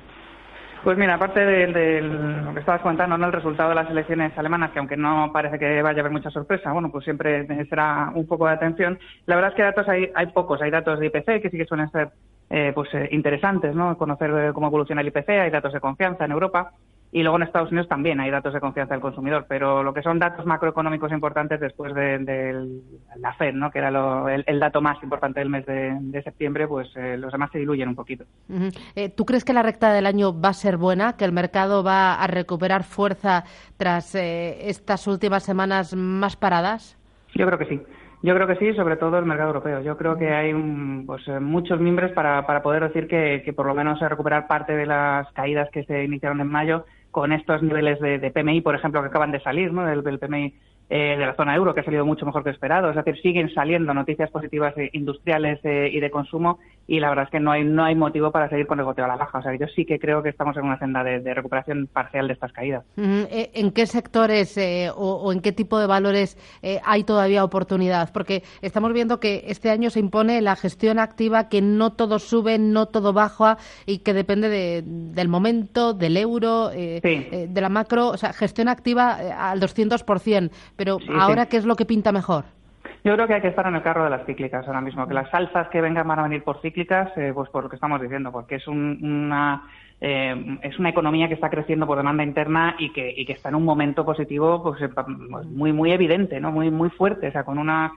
Pues 0.86 0.96
mira, 0.96 1.14
aparte 1.14 1.44
de, 1.44 2.00
lo 2.00 2.54
que 2.54 2.60
estabas 2.60 2.80
comentando, 2.80 3.18
¿no? 3.18 3.26
el 3.26 3.32
resultado 3.32 3.70
de 3.70 3.74
las 3.74 3.90
elecciones 3.90 4.38
alemanas, 4.38 4.70
que 4.70 4.78
aunque 4.78 4.96
no 4.96 5.32
parece 5.32 5.58
que 5.58 5.82
vaya 5.82 5.98
a 5.98 6.00
haber 6.02 6.12
mucha 6.12 6.30
sorpresa, 6.30 6.70
bueno, 6.70 6.92
pues 6.92 7.04
siempre 7.04 7.44
será 7.68 8.12
un 8.14 8.24
poco 8.24 8.46
de 8.46 8.52
atención. 8.52 8.96
La 9.26 9.34
verdad 9.34 9.50
es 9.50 9.56
que 9.56 9.62
datos 9.64 9.88
hay, 9.88 10.12
hay 10.14 10.26
pocos. 10.26 10.62
Hay 10.62 10.70
datos 10.70 11.00
de 11.00 11.06
IPC 11.06 11.42
que 11.42 11.50
sí 11.50 11.58
que 11.58 11.64
suelen 11.64 11.90
ser 11.90 12.10
eh, 12.50 12.70
pues 12.72 12.88
eh, 12.94 13.08
interesantes, 13.10 13.74
¿no? 13.74 13.98
Conocer 13.98 14.30
eh, 14.30 14.52
cómo 14.54 14.68
evoluciona 14.68 15.00
el 15.00 15.08
IPC. 15.08 15.28
Hay 15.30 15.50
datos 15.50 15.72
de 15.72 15.80
confianza 15.80 16.24
en 16.24 16.30
Europa. 16.30 16.70
Y 17.16 17.22
luego 17.22 17.38
en 17.38 17.44
Estados 17.44 17.70
Unidos 17.70 17.88
también 17.88 18.20
hay 18.20 18.30
datos 18.30 18.52
de 18.52 18.60
confianza 18.60 18.92
del 18.92 19.00
consumidor, 19.00 19.46
pero 19.48 19.82
lo 19.82 19.94
que 19.94 20.02
son 20.02 20.18
datos 20.18 20.44
macroeconómicos 20.44 21.10
importantes 21.12 21.58
después 21.58 21.94
de, 21.94 22.82
la 23.16 23.32
FED, 23.32 23.54
¿no? 23.54 23.70
que 23.70 23.78
era 23.78 23.88
el, 23.88 24.60
dato 24.60 24.82
más 24.82 25.02
importante 25.02 25.40
del 25.40 25.48
mes 25.48 25.64
de, 25.64 26.22
septiembre, 26.22 26.68
pues 26.68 26.94
eh, 26.94 27.16
los 27.16 27.32
demás 27.32 27.48
se 27.52 27.58
diluyen 27.58 27.88
un 27.88 27.94
poquito. 27.94 28.26
Eh, 28.94 29.08
¿Tú 29.08 29.24
crees 29.24 29.46
que 29.46 29.54
la 29.54 29.62
recta 29.62 29.94
del 29.94 30.04
año 30.04 30.38
va 30.38 30.50
a 30.50 30.52
ser 30.52 30.76
buena, 30.76 31.16
que 31.16 31.24
el 31.24 31.32
mercado 31.32 31.82
va 31.82 32.22
a 32.22 32.26
recuperar 32.26 32.84
fuerza 32.84 33.44
tras 33.78 34.14
eh, 34.14 34.68
estas 34.68 35.06
últimas 35.06 35.42
semanas 35.42 35.96
más 35.96 36.36
paradas? 36.36 36.98
Yo 37.34 37.46
creo 37.46 37.58
que 37.58 37.64
sí. 37.64 37.80
Yo 38.22 38.34
creo 38.34 38.46
que 38.46 38.56
sí, 38.56 38.74
sobre 38.74 38.96
todo 38.96 39.18
el 39.18 39.24
mercado 39.24 39.48
europeo. 39.48 39.80
Yo 39.80 39.96
creo 39.96 40.18
que 40.18 40.34
hay 40.34 40.52
pues, 41.06 41.26
muchos 41.40 41.80
mimbres 41.80 42.12
para, 42.12 42.46
para 42.46 42.62
poder 42.62 42.82
decir 42.82 43.08
que, 43.08 43.40
que, 43.42 43.54
por 43.54 43.64
lo 43.64 43.74
menos 43.74 44.00
recuperar 44.00 44.46
parte 44.46 44.76
de 44.76 44.84
las 44.84 45.32
caídas 45.32 45.70
que 45.70 45.84
se 45.84 46.04
iniciaron 46.04 46.42
en 46.42 46.48
mayo 46.48 46.84
con 47.16 47.32
estos 47.32 47.62
niveles 47.62 47.98
de, 47.98 48.30
PMI, 48.30 48.60
por 48.60 48.74
ejemplo, 48.74 49.00
que 49.00 49.08
acaban 49.08 49.32
de 49.32 49.40
salir, 49.40 49.72
¿no? 49.72 49.88
El 49.88 50.18
PMI 50.18 50.52
eh, 50.90 51.16
de 51.18 51.24
la 51.24 51.34
zona 51.34 51.56
euro, 51.56 51.72
que 51.72 51.80
ha 51.80 51.82
salido 51.82 52.04
mucho 52.04 52.26
mejor 52.26 52.44
que 52.44 52.50
esperado. 52.50 52.90
Es 52.90 52.96
decir, 52.96 53.18
siguen 53.22 53.48
saliendo 53.54 53.94
noticias 53.94 54.30
positivas 54.30 54.74
industriales 54.92 55.58
eh, 55.64 55.88
y 55.90 55.98
de 55.98 56.10
consumo 56.10 56.58
y 56.86 57.00
la 57.00 57.08
verdad 57.08 57.24
es 57.24 57.30
que 57.30 57.40
no 57.40 57.50
hay 57.50 57.64
no 57.64 57.84
hay 57.84 57.94
motivo 57.94 58.30
para 58.30 58.48
seguir 58.48 58.66
con 58.66 58.78
el 58.78 58.84
goteo 58.84 59.04
a 59.04 59.08
la 59.08 59.16
baja. 59.16 59.38
O 59.38 59.42
sea, 59.42 59.56
yo 59.56 59.66
sí 59.68 59.84
que 59.84 59.98
creo 59.98 60.22
que 60.22 60.28
estamos 60.28 60.56
en 60.56 60.64
una 60.64 60.78
senda 60.78 61.02
de, 61.02 61.34
recuperación 61.34 61.88
parcial 61.92 62.28
de 62.28 62.34
estas 62.34 62.52
caídas. 62.52 62.84
Eh, 62.96 63.50
¿En 63.54 63.72
qué 63.72 63.86
sectores 63.86 64.58
o, 64.94 65.32
en 65.32 65.40
qué 65.40 65.52
tipo 65.52 65.78
de 65.78 65.86
valores 65.86 66.38
hay 66.84 67.04
todavía 67.04 67.44
oportunidad? 67.44 68.10
Porque 68.12 68.42
estamos 68.62 68.92
viendo 68.92 69.20
que 69.20 69.44
este 69.48 69.70
año 69.70 69.90
se 69.90 70.00
impone 70.00 70.40
la 70.40 70.56
gestión 70.56 70.98
activa, 70.98 71.48
que 71.48 71.60
no 71.60 71.92
todo 71.92 72.18
sube, 72.18 72.58
no 72.58 72.86
todo 72.86 73.12
baja 73.12 73.58
y 73.84 73.98
que 73.98 74.14
depende 74.14 74.82
del 74.82 75.28
momento, 75.28 75.92
del 75.92 76.16
euro, 76.16 76.68
de 76.68 77.60
la 77.60 77.68
macro. 77.68 78.08
O 78.08 78.16
sea, 78.16 78.32
gestión 78.32 78.68
activa 78.68 79.50
al 79.50 79.60
200%. 79.60 80.50
Pero 80.76 80.98
ahora, 81.18 81.46
¿qué 81.46 81.56
es 81.56 81.64
lo 81.64 81.76
que 81.76 81.84
pinta 81.84 82.12
mejor? 82.12 82.44
Yo 83.06 83.14
creo 83.14 83.28
que 83.28 83.34
hay 83.34 83.40
que 83.40 83.46
estar 83.46 83.64
en 83.68 83.76
el 83.76 83.82
carro 83.82 84.02
de 84.02 84.10
las 84.10 84.26
cíclicas 84.26 84.66
ahora 84.66 84.80
mismo, 84.80 85.06
que 85.06 85.14
las 85.14 85.30
salsas 85.30 85.68
que 85.68 85.80
vengan 85.80 86.08
van 86.08 86.18
a 86.18 86.24
venir 86.24 86.42
por 86.42 86.60
cíclicas, 86.60 87.16
eh, 87.16 87.30
pues 87.32 87.48
por 87.50 87.62
lo 87.62 87.70
que 87.70 87.76
estamos 87.76 88.02
diciendo, 88.02 88.32
porque 88.32 88.56
es 88.56 88.66
una 88.66 89.62
eh, 90.00 90.58
es 90.62 90.76
una 90.80 90.88
economía 90.88 91.28
que 91.28 91.34
está 91.34 91.48
creciendo 91.48 91.86
por 91.86 91.98
demanda 91.98 92.24
interna 92.24 92.74
y 92.80 92.92
que, 92.92 93.14
y 93.16 93.24
que 93.24 93.34
está 93.34 93.50
en 93.50 93.54
un 93.54 93.64
momento 93.64 94.04
positivo 94.04 94.60
pues, 94.60 94.82
eh, 94.82 94.88
pues 94.88 95.46
muy 95.46 95.72
muy 95.72 95.92
evidente, 95.92 96.40
no 96.40 96.50
muy 96.50 96.72
muy 96.72 96.90
fuerte, 96.90 97.28
o 97.28 97.30
sea, 97.30 97.44
con 97.44 97.58
una 97.58 97.92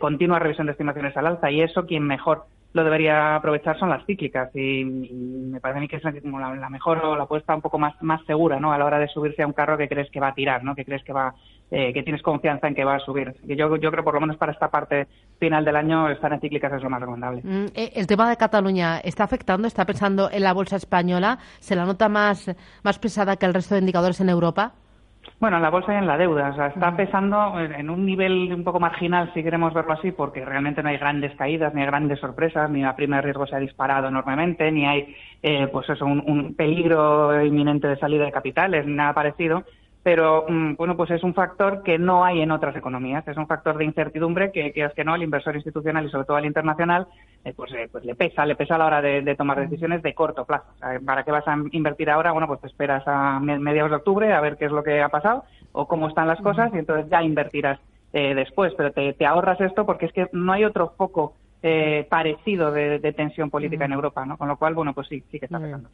continua 0.00 0.38
revisión 0.38 0.66
de 0.66 0.72
estimaciones 0.72 1.14
al 1.18 1.26
alza 1.26 1.50
y 1.50 1.60
eso 1.60 1.84
quien 1.84 2.04
mejor 2.04 2.46
lo 2.76 2.84
debería 2.84 3.36
aprovechar 3.36 3.78
son 3.78 3.88
las 3.88 4.04
cíclicas 4.04 4.54
y, 4.54 4.84
me 4.84 5.60
parece 5.60 5.78
a 5.78 5.80
mí 5.80 5.88
que 5.88 5.96
es 5.96 6.22
como 6.22 6.38
la, 6.38 6.68
mejor 6.68 6.98
o 6.98 7.16
la 7.16 7.24
apuesta 7.24 7.54
un 7.54 7.62
poco 7.62 7.78
más, 7.78 8.00
más 8.02 8.24
segura 8.26 8.60
¿no? 8.60 8.72
a 8.72 8.78
la 8.78 8.84
hora 8.84 8.98
de 8.98 9.08
subirse 9.08 9.42
a 9.42 9.46
un 9.46 9.54
carro 9.54 9.78
que 9.78 9.88
crees 9.88 10.10
que 10.10 10.20
va 10.20 10.28
a 10.28 10.34
tirar, 10.34 10.62
¿no? 10.62 10.74
que 10.74 10.84
crees 10.84 11.02
que 11.02 11.12
va 11.12 11.34
eh, 11.70 11.92
que 11.92 12.02
tienes 12.04 12.22
confianza 12.22 12.68
en 12.68 12.74
que 12.74 12.84
va 12.84 12.94
a 12.94 13.00
subir. 13.00 13.34
Yo, 13.44 13.76
yo 13.76 13.90
creo 13.90 14.04
por 14.04 14.14
lo 14.14 14.20
menos 14.20 14.36
para 14.36 14.52
esta 14.52 14.68
parte 14.68 15.08
final 15.40 15.64
del 15.64 15.74
año 15.74 16.08
estar 16.08 16.32
en 16.32 16.40
cíclicas 16.40 16.72
es 16.72 16.82
lo 16.82 16.90
más 16.90 17.00
recomendable. 17.00 17.42
Mm, 17.42 17.66
eh, 17.74 17.92
el 17.94 18.06
tema 18.06 18.28
de 18.30 18.36
Cataluña 18.36 18.98
está 18.98 19.24
afectando, 19.24 19.66
está 19.66 19.84
pensando 19.84 20.30
en 20.30 20.44
la 20.44 20.52
bolsa 20.52 20.76
española, 20.76 21.38
se 21.58 21.74
la 21.74 21.84
nota 21.84 22.08
más, 22.08 22.54
más 22.84 22.98
pesada 23.00 23.36
que 23.36 23.46
el 23.46 23.54
resto 23.54 23.74
de 23.74 23.80
indicadores 23.80 24.20
en 24.20 24.28
Europa. 24.28 24.74
Bueno, 25.40 25.56
en 25.56 25.62
la 25.62 25.70
bolsa 25.70 25.92
y 25.92 25.96
en 25.96 26.06
la 26.06 26.16
deuda. 26.16 26.50
O 26.50 26.54
sea, 26.54 26.68
está 26.68 26.96
pesando 26.96 27.60
en 27.60 27.90
un 27.90 28.06
nivel 28.06 28.52
un 28.54 28.64
poco 28.64 28.78
marginal, 28.78 29.32
si 29.34 29.42
queremos 29.42 29.74
verlo 29.74 29.92
así, 29.92 30.12
porque 30.12 30.44
realmente 30.44 30.82
no 30.82 30.88
hay 30.88 30.98
grandes 30.98 31.34
caídas, 31.36 31.74
ni 31.74 31.80
hay 31.80 31.86
grandes 31.88 32.20
sorpresas, 32.20 32.70
ni 32.70 32.82
la 32.82 32.96
prima 32.96 33.16
de 33.16 33.22
riesgo 33.22 33.46
se 33.46 33.56
ha 33.56 33.58
disparado 33.58 34.08
enormemente, 34.08 34.70
ni 34.70 34.86
hay, 34.86 35.16
eh, 35.42 35.68
pues 35.70 35.90
eso, 35.90 36.06
un, 36.06 36.22
un, 36.26 36.54
peligro 36.54 37.44
inminente 37.44 37.88
de 37.88 37.98
salida 37.98 38.24
de 38.24 38.32
capitales, 38.32 38.86
ni 38.86 38.94
nada 38.94 39.12
parecido 39.12 39.64
pero 40.06 40.44
mm, 40.48 40.76
bueno, 40.76 40.96
pues 40.96 41.10
es 41.10 41.24
un 41.24 41.34
factor 41.34 41.82
que 41.82 41.98
no 41.98 42.24
hay 42.24 42.40
en 42.40 42.52
otras 42.52 42.76
economías, 42.76 43.26
es 43.26 43.36
un 43.36 43.48
factor 43.48 43.76
de 43.76 43.86
incertidumbre 43.86 44.52
que, 44.52 44.72
que 44.72 44.84
es 44.84 44.94
que 44.94 45.02
no, 45.02 45.14
al 45.14 45.22
inversor 45.24 45.56
institucional 45.56 46.06
y 46.06 46.10
sobre 46.10 46.26
todo 46.26 46.36
al 46.36 46.46
internacional, 46.46 47.08
eh, 47.44 47.52
pues, 47.56 47.72
eh, 47.72 47.88
pues 47.90 48.04
le 48.04 48.14
pesa, 48.14 48.46
le 48.46 48.54
pesa 48.54 48.76
a 48.76 48.78
la 48.78 48.86
hora 48.86 49.02
de, 49.02 49.34
tomar 49.34 49.58
decisiones 49.58 50.04
de 50.04 50.14
corto 50.14 50.44
plazo. 50.44 50.66
¿Para 51.04 51.24
qué 51.24 51.32
vas 51.32 51.48
a 51.48 51.56
invertir 51.72 52.08
ahora? 52.08 52.30
Bueno, 52.30 52.46
pues 52.46 52.60
te 52.60 52.68
esperas 52.68 53.02
a 53.08 53.40
mediados 53.40 53.90
de 53.90 53.96
octubre 53.96 54.32
a 54.32 54.40
ver 54.40 54.56
qué 54.56 54.66
es 54.66 54.70
lo 54.70 54.84
que 54.84 55.02
ha 55.02 55.08
pasado 55.08 55.42
o 55.72 55.88
cómo 55.88 56.06
están 56.06 56.28
las 56.28 56.40
cosas 56.40 56.72
y 56.72 56.78
entonces 56.78 57.10
ya 57.10 57.24
invertirás 57.24 57.80
eh, 58.12 58.36
después, 58.36 58.74
pero 58.76 58.92
te, 58.92 59.12
te 59.12 59.26
ahorras 59.26 59.60
esto 59.60 59.86
porque 59.86 60.06
es 60.06 60.12
que 60.12 60.28
no 60.30 60.52
hay 60.52 60.64
otro 60.64 60.94
foco 60.96 61.34
eh, 61.66 62.06
parecido 62.08 62.70
de, 62.70 62.98
tensión 63.12 63.50
política 63.50 63.84
en 63.84 63.92
Europa, 63.92 64.24
¿no? 64.24 64.36
Con 64.36 64.48
lo 64.48 64.56
cual, 64.56 64.74
bueno, 64.74 64.94
pues 64.94 65.08
sí, 65.08 65.22
sí 65.30 65.38
que 65.38 65.46
está 65.46 65.58
pasando. 65.58 65.88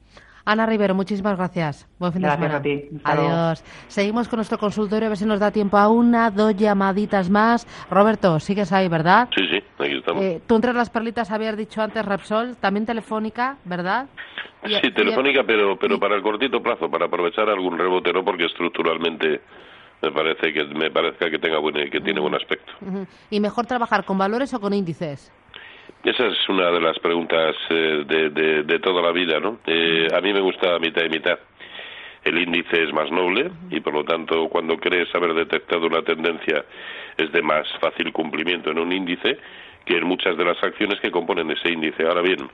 Ana 0.44 0.66
Rivero, 0.66 0.94
muchísimas 0.94 1.36
gracias. 1.36 1.88
Buen 1.98 2.12
fin 2.12 2.22
de 2.22 2.30
semana. 2.30 2.56
A 2.56 2.62
ti. 2.62 2.88
Adiós. 3.04 3.64
Seguimos 3.88 4.28
con 4.28 4.38
nuestro 4.38 4.58
consultorio, 4.58 5.06
a 5.06 5.08
ver 5.10 5.18
si 5.18 5.24
nos 5.24 5.40
da 5.40 5.50
tiempo 5.50 5.76
a 5.78 5.88
una, 5.88 6.30
dos 6.30 6.56
llamaditas 6.56 7.30
más. 7.30 7.66
Roberto, 7.90 8.40
sigues 8.40 8.72
ahí, 8.72 8.88
¿verdad? 8.88 9.28
Sí, 9.34 9.46
sí, 9.50 9.62
aquí 9.78 9.96
estamos. 9.96 10.22
Eh, 10.22 10.40
tú 10.46 10.56
entre 10.56 10.72
las 10.72 10.90
perlitas 10.90 11.30
habías 11.30 11.56
dicho 11.56 11.80
antes 11.80 12.04
Repsol, 12.04 12.56
también 12.56 12.86
telefónica, 12.86 13.56
¿verdad? 13.64 14.06
sí, 14.64 14.90
telefónica, 14.92 15.42
pero 15.44 15.76
pero 15.76 15.98
para 15.98 16.16
el 16.16 16.22
cortito 16.22 16.62
plazo, 16.62 16.90
para 16.90 17.06
aprovechar 17.06 17.48
algún 17.48 17.78
rebote, 17.78 18.12
no 18.12 18.24
porque 18.24 18.46
estructuralmente 18.46 19.40
me 20.02 20.10
parece 20.10 20.52
que 20.52 20.64
me 20.64 20.90
parezca 20.90 21.30
que 21.30 21.38
tenga 21.38 21.58
buen, 21.58 21.88
que 21.88 22.00
tiene 22.00 22.20
buen 22.20 22.34
aspecto. 22.34 22.72
¿Y 23.30 23.38
mejor 23.38 23.66
trabajar 23.66 24.04
con 24.04 24.18
valores 24.18 24.52
o 24.52 24.60
con 24.60 24.74
índices? 24.74 25.32
Esa 26.04 26.26
es 26.26 26.48
una 26.48 26.70
de 26.72 26.80
las 26.80 26.98
preguntas 26.98 27.54
eh, 27.70 28.04
de, 28.04 28.64
de, 28.64 28.78
toda 28.80 29.00
la 29.00 29.12
vida, 29.12 29.38
¿no? 29.38 29.60
Eh, 29.64 30.08
a 30.12 30.20
mí 30.20 30.32
me 30.32 30.40
gusta 30.40 30.76
mitad 30.80 31.04
y 31.04 31.08
mitad. 31.08 31.38
El 32.24 32.38
índice 32.38 32.82
es 32.82 32.92
más 32.92 33.10
noble 33.12 33.50
y, 33.70 33.78
por 33.78 33.94
lo 33.94 34.02
tanto, 34.02 34.48
cuando 34.48 34.76
crees 34.78 35.14
haber 35.14 35.32
detectado 35.34 35.86
una 35.86 36.02
tendencia, 36.02 36.64
es 37.16 37.30
de 37.30 37.42
más 37.42 37.68
fácil 37.80 38.12
cumplimiento 38.12 38.72
en 38.72 38.80
un 38.80 38.92
índice 38.92 39.38
que 39.84 39.96
en 39.96 40.04
muchas 40.04 40.36
de 40.36 40.44
las 40.44 40.60
acciones 40.62 41.00
que 41.00 41.12
componen 41.12 41.50
ese 41.52 41.70
índice. 41.70 42.04
Ahora 42.04 42.22
bien, 42.22 42.48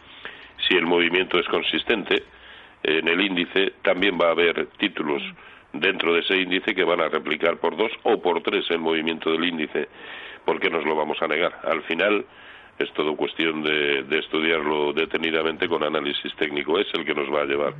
si 0.69 0.77
el 0.77 0.85
movimiento 0.85 1.39
es 1.39 1.47
consistente, 1.49 2.23
en 2.83 3.09
el 3.09 3.21
índice 3.21 3.73
también 3.83 4.19
va 4.21 4.29
a 4.29 4.33
haber 4.33 4.67
títulos 4.79 5.23
dentro 5.73 6.13
de 6.13 6.21
ese 6.21 6.37
índice 6.37 6.75
que 6.75 6.85
van 6.85 7.01
a 7.01 7.09
replicar 7.09 7.57
por 7.57 7.77
dos 7.77 7.93
o 8.03 8.21
por 8.21 8.43
tres 8.43 8.71
el 8.71 8.79
movimiento 8.79 9.31
del 9.31 9.45
índice. 9.45 9.89
¿Por 10.45 10.61
qué 10.61 10.69
nos 10.69 10.85
lo 10.85 10.97
vamos 10.97 11.21
a 11.23 11.29
negar? 11.29 11.61
Al 11.65 11.83
final, 11.83 12.25
es 12.79 12.93
todo 12.93 13.17
cuestión 13.17 13.63
de, 13.63 14.19
estudiarlo 14.19 14.93
detenidamente 14.93 15.69
con 15.69 15.83
análisis 15.83 16.35
técnico. 16.37 16.79
Es 16.79 16.87
el 16.95 17.05
que 17.05 17.15
nos 17.15 17.33
va 17.33 17.43
a 17.43 17.45
llevar 17.45 17.75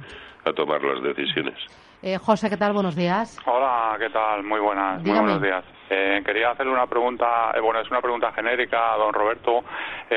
a 0.45 0.53
tomar 0.53 0.83
las 0.83 1.03
decisiones. 1.03 1.55
Eh, 2.03 2.17
José, 2.19 2.49
¿qué 2.49 2.57
tal? 2.57 2.73
Buenos 2.73 2.95
días. 2.95 3.39
Hola, 3.45 3.97
¿qué 3.99 4.11
tal? 4.11 4.45
Muy 4.45 4.61
buenas, 4.61 5.03
muy 5.03 5.19
buenos 5.19 5.43
días. 5.43 5.65
Eh, 5.91 6.23
quería 6.25 6.51
hacerle 6.51 6.73
una 6.73 6.87
pregunta, 6.87 7.53
eh, 7.55 7.61
bueno, 7.61 7.81
es 7.81 7.91
una 7.91 8.01
pregunta 8.01 8.33
genérica 8.33 8.95
a 8.95 8.97
don 8.97 9.13
Roberto. 9.13 9.65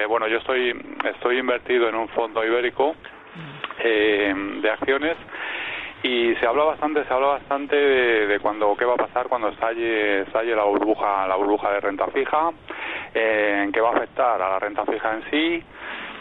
bueno, 0.08 0.28
yo 0.28 0.38
estoy, 0.38 0.76
estoy 1.15 1.39
invertido 1.39 1.89
en 1.89 1.96
un 1.96 2.08
fondo 2.10 2.44
ibérico 2.44 2.96
de 3.84 4.70
acciones 4.70 5.17
y 6.04 6.36
se 6.36 6.46
habla 6.46 6.64
bastante 6.64 7.04
se 7.06 7.14
habla 7.14 7.28
bastante 7.28 7.76
de, 7.76 8.40
cuando 8.40 8.76
qué 8.76 8.86
va 8.86 8.94
a 8.94 8.98
pasar 8.98 9.28
cuando 9.28 9.50
estalle, 9.50 10.22
estalle 10.22 10.56
la 10.56 10.64
burbuja 10.64 11.28
la 11.28 11.36
burbuja 11.36 11.72
de 11.72 11.80
renta 11.80 12.08
fija 12.08 12.52
en 13.14 13.72
qué 13.72 13.82
va 13.82 13.90
a 13.90 13.96
afectar 13.98 14.42
a 14.42 14.50
la 14.50 14.60
renta 14.60 14.86
fija 14.86 15.14
en 15.14 15.24
sí 15.30 15.64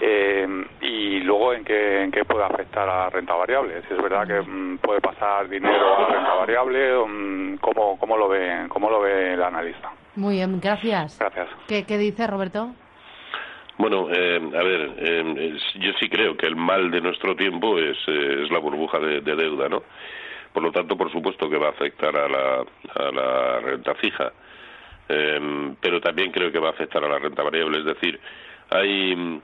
Eh, 0.03 0.49
y 0.81 1.21
luego 1.21 1.53
en 1.53 1.63
qué, 1.63 2.05
en 2.05 2.11
qué 2.11 2.25
puede 2.25 2.43
afectar 2.43 2.89
a 2.89 3.05
la 3.05 3.11
renta 3.11 3.35
variable. 3.35 3.83
Si 3.87 3.93
es 3.93 4.03
verdad 4.03 4.27
que 4.27 4.41
mm, 4.41 4.79
puede 4.79 5.01
pasar 5.01 5.47
dinero 5.47 5.95
a 5.95 6.07
renta 6.09 6.35
variable, 6.37 7.07
mm, 7.07 7.57
¿cómo, 7.59 7.99
cómo, 7.99 8.17
lo 8.17 8.27
ve, 8.29 8.67
¿cómo 8.71 8.89
lo 8.89 9.01
ve 9.03 9.35
el 9.35 9.43
analista? 9.43 9.93
Muy 10.17 10.37
bien, 10.37 10.59
gracias. 10.59 11.19
Gracias. 11.19 11.49
¿Qué, 11.69 11.85
qué 11.85 11.99
dice 11.99 12.27
Roberto? 12.27 12.71
Bueno, 13.81 14.09
eh, 14.13 14.37
a 14.37 14.63
ver, 14.63 14.93
eh, 14.99 15.59
yo 15.77 15.93
sí 15.99 16.11
creo 16.11 16.37
que 16.37 16.47
el 16.47 16.55
mal 16.55 16.91
de 16.91 17.01
nuestro 17.01 17.35
tiempo 17.35 17.79
es, 17.79 17.97
eh, 18.09 18.43
es 18.45 18.51
la 18.51 18.59
burbuja 18.59 18.99
de, 18.99 19.23
deuda, 19.23 19.71
¿no? 19.71 19.85
Por 20.53 20.63
lo 20.63 20.71
tanto, 20.71 20.99
por 20.99 21.11
supuesto 21.11 21.49
que 21.49 21.57
va 21.57 21.69
a 21.69 21.71
afectar 21.71 22.15
a 22.15 22.29
la, 22.29 22.63
a 22.95 23.11
la 23.11 23.61
renta 23.61 23.95
fija, 23.95 24.33
pero 25.81 25.99
también 26.03 26.31
creo 26.31 26.53
que 26.53 26.59
va 26.59 26.69
a 26.69 26.73
afectar 26.73 27.03
a 27.03 27.09
la 27.09 27.19
renta 27.19 27.43
variable. 27.43 27.79
Es 27.79 27.85
decir, 27.87 28.21
hay 28.69 29.41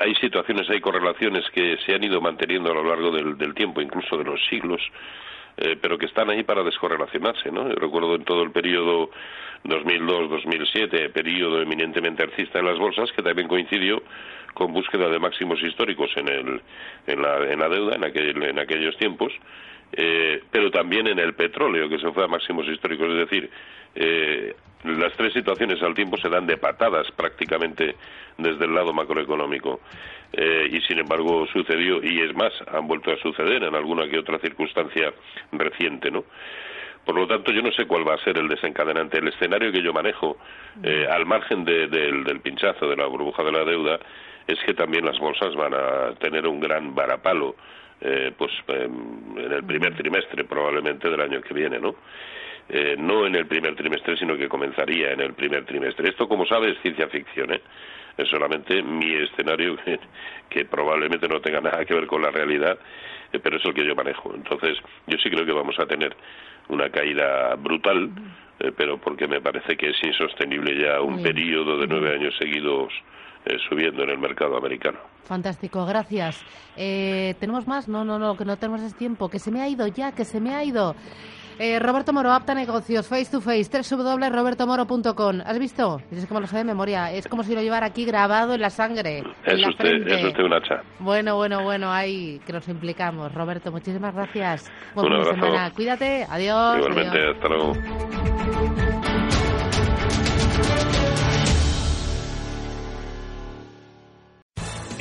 hay 0.00 0.14
situaciones, 0.16 0.68
hay 0.68 0.80
correlaciones 0.80 1.48
que 1.54 1.78
se 1.78 1.94
han 1.94 2.04
ido 2.04 2.20
manteniendo 2.20 2.70
a 2.70 2.74
lo 2.74 2.84
largo 2.84 3.10
del, 3.10 3.54
tiempo, 3.54 3.80
incluso 3.80 4.18
de 4.18 4.24
los 4.24 4.40
siglos, 4.50 4.82
eh, 5.56 5.76
pero 5.80 5.98
que 5.98 6.06
están 6.06 6.30
ahí 6.30 6.42
para 6.42 6.62
descorrelacionarse, 6.62 7.50
¿no? 7.50 7.68
Yo 7.68 7.74
recuerdo 7.74 8.14
en 8.14 8.24
todo 8.24 8.42
el 8.42 8.50
periodo 8.50 9.10
2002-2007, 9.64 11.12
periodo 11.12 11.60
eminentemente 11.60 12.22
alcista 12.22 12.58
en 12.58 12.66
las 12.66 12.78
bolsas, 12.78 13.10
que 13.12 13.22
también 13.22 13.48
coincidió 13.48 14.02
con 14.54 14.72
búsqueda 14.72 15.08
de 15.08 15.18
máximos 15.18 15.62
históricos 15.62 16.10
en, 16.16 16.28
el, 16.28 16.60
en, 17.06 17.22
la, 17.22 17.38
en 17.50 17.58
la 17.58 17.68
deuda 17.68 17.96
en, 17.96 18.42
en 18.42 18.58
aquellos 18.58 18.96
tiempos, 18.96 19.32
eh, 19.92 20.42
pero 20.50 20.70
también 20.70 21.06
en 21.06 21.18
el 21.18 21.34
petróleo, 21.34 21.88
que 21.88 21.98
se 21.98 22.10
fue 22.12 22.24
a 22.24 22.28
máximos 22.28 22.66
históricos. 22.66 23.08
Es 23.10 23.18
decir, 23.18 23.50
eh, 23.94 24.54
las 24.84 25.12
tres 25.14 25.32
situaciones 25.32 25.82
al 25.82 25.94
tiempo 25.94 26.16
se 26.16 26.28
dan 26.28 26.46
de 26.46 26.56
patadas 26.56 27.10
prácticamente 27.12 27.94
desde 28.38 28.64
el 28.64 28.74
lado 28.74 28.92
macroeconómico. 28.92 29.80
Eh, 30.32 30.68
y 30.72 30.80
sin 30.82 30.98
embargo 30.98 31.46
sucedió, 31.52 32.02
y 32.02 32.20
es 32.22 32.34
más, 32.34 32.52
han 32.72 32.88
vuelto 32.88 33.12
a 33.12 33.18
suceder 33.18 33.62
en 33.64 33.74
alguna 33.74 34.08
que 34.08 34.18
otra 34.18 34.38
circunstancia 34.38 35.12
reciente, 35.52 36.10
¿no? 36.10 36.24
Por 37.04 37.16
lo 37.16 37.26
tanto, 37.26 37.52
yo 37.52 37.62
no 37.62 37.72
sé 37.72 37.84
cuál 37.84 38.08
va 38.08 38.14
a 38.14 38.24
ser 38.24 38.38
el 38.38 38.48
desencadenante. 38.48 39.18
El 39.18 39.26
escenario 39.26 39.72
que 39.72 39.82
yo 39.82 39.92
manejo, 39.92 40.38
al 41.10 41.26
margen 41.26 41.64
del 41.64 42.40
pinchazo 42.40 42.88
de 42.88 42.94
la 42.94 43.06
burbuja 43.06 43.42
de 43.42 43.50
la 43.50 43.64
deuda, 43.64 43.98
es 44.46 44.56
que 44.64 44.72
también 44.72 45.04
las 45.04 45.18
bolsas 45.18 45.52
van 45.56 45.74
a 45.74 46.14
tener 46.20 46.46
un 46.46 46.60
gran 46.60 46.94
varapalo 46.94 47.56
eh, 48.04 48.32
pues 48.36 48.50
em, 48.68 49.38
en 49.38 49.52
el 49.52 49.64
primer 49.64 49.94
trimestre 49.94 50.44
probablemente 50.44 51.08
del 51.08 51.20
año 51.20 51.40
que 51.40 51.54
viene, 51.54 51.78
¿no? 51.78 51.94
Eh, 52.68 52.96
no 52.98 53.26
en 53.26 53.34
el 53.34 53.46
primer 53.46 53.74
trimestre, 53.74 54.16
sino 54.16 54.36
que 54.36 54.48
comenzaría 54.48 55.12
en 55.12 55.20
el 55.20 55.34
primer 55.34 55.64
trimestre. 55.64 56.08
Esto, 56.08 56.28
como 56.28 56.46
sabe, 56.46 56.70
es 56.70 56.80
ciencia 56.80 57.08
ficción, 57.08 57.52
¿eh? 57.52 57.60
Es 58.16 58.28
solamente 58.28 58.82
mi 58.82 59.14
escenario 59.14 59.76
que, 60.48 60.64
probablemente 60.64 61.28
no 61.28 61.40
tenga 61.40 61.60
nada 61.60 61.84
que 61.84 61.94
ver 61.94 62.06
con 62.06 62.22
la 62.22 62.30
realidad, 62.30 62.78
eh, 63.32 63.38
pero 63.38 63.56
es 63.56 63.64
el 63.64 63.74
que 63.74 63.86
yo 63.86 63.94
manejo. 63.94 64.34
Entonces, 64.34 64.78
yo 65.06 65.18
sí 65.18 65.30
creo 65.30 65.46
que 65.46 65.52
vamos 65.52 65.78
a 65.78 65.86
tener 65.86 66.14
una 66.68 66.90
caída 66.90 67.54
brutal, 67.56 68.10
pero 68.76 68.98
porque 68.98 69.26
me 69.26 69.40
parece 69.40 69.76
que 69.76 69.90
es 69.90 70.04
insostenible 70.04 70.78
ya 70.78 71.00
un 71.00 71.20
periodo 71.20 71.78
de 71.78 71.86
nueve 71.88 72.14
años 72.14 72.34
seguidos 72.38 72.92
eh, 73.44 73.58
subiendo 73.68 74.04
en 74.04 74.10
el 74.10 74.18
mercado 74.18 74.56
americano. 74.56 75.00
Fantástico, 75.24 75.86
gracias. 75.86 76.40
Eh, 76.76 77.34
¿Tenemos 77.38 77.66
más? 77.66 77.88
No, 77.88 78.04
no, 78.04 78.18
no, 78.18 78.36
que 78.36 78.44
no 78.44 78.56
tenemos 78.56 78.82
ese 78.82 78.96
tiempo. 78.96 79.28
Que 79.28 79.38
se 79.38 79.50
me 79.50 79.60
ha 79.60 79.68
ido 79.68 79.86
ya, 79.86 80.12
que 80.12 80.24
se 80.24 80.40
me 80.40 80.54
ha 80.54 80.64
ido. 80.64 80.94
Eh, 81.58 81.78
Roberto 81.78 82.12
Moro, 82.12 82.32
apta 82.32 82.54
negocios, 82.54 83.06
face 83.06 83.30
to 83.30 83.40
face, 83.40 83.70
www.robertomoro.com. 83.94 85.40
¿Has 85.44 85.58
visto? 85.58 86.00
Es 86.10 86.26
como 86.26 86.40
lo 86.40 86.46
sé 86.46 86.56
de 86.56 86.64
memoria. 86.64 87.12
Es 87.12 87.28
como 87.28 87.44
si 87.44 87.54
lo 87.54 87.60
llevara 87.60 87.86
aquí 87.86 88.04
grabado 88.04 88.54
en 88.54 88.60
la 88.60 88.70
sangre. 88.70 89.22
Es, 89.44 89.66
usted, 89.66 90.06
es 90.06 90.24
usted 90.24 90.42
un 90.42 90.54
hacha. 90.54 90.82
Bueno, 90.98 91.36
bueno, 91.36 91.62
bueno, 91.62 91.92
ahí 91.92 92.40
que 92.46 92.52
nos 92.52 92.66
implicamos. 92.68 93.32
Roberto, 93.32 93.70
muchísimas 93.70 94.14
gracias. 94.14 94.72
Buen 94.94 95.24
semana. 95.24 95.70
Cuídate. 95.70 96.26
Adiós. 96.28 96.78
Igualmente, 96.78 97.30
hasta 97.30 97.48
luego. 97.48 98.31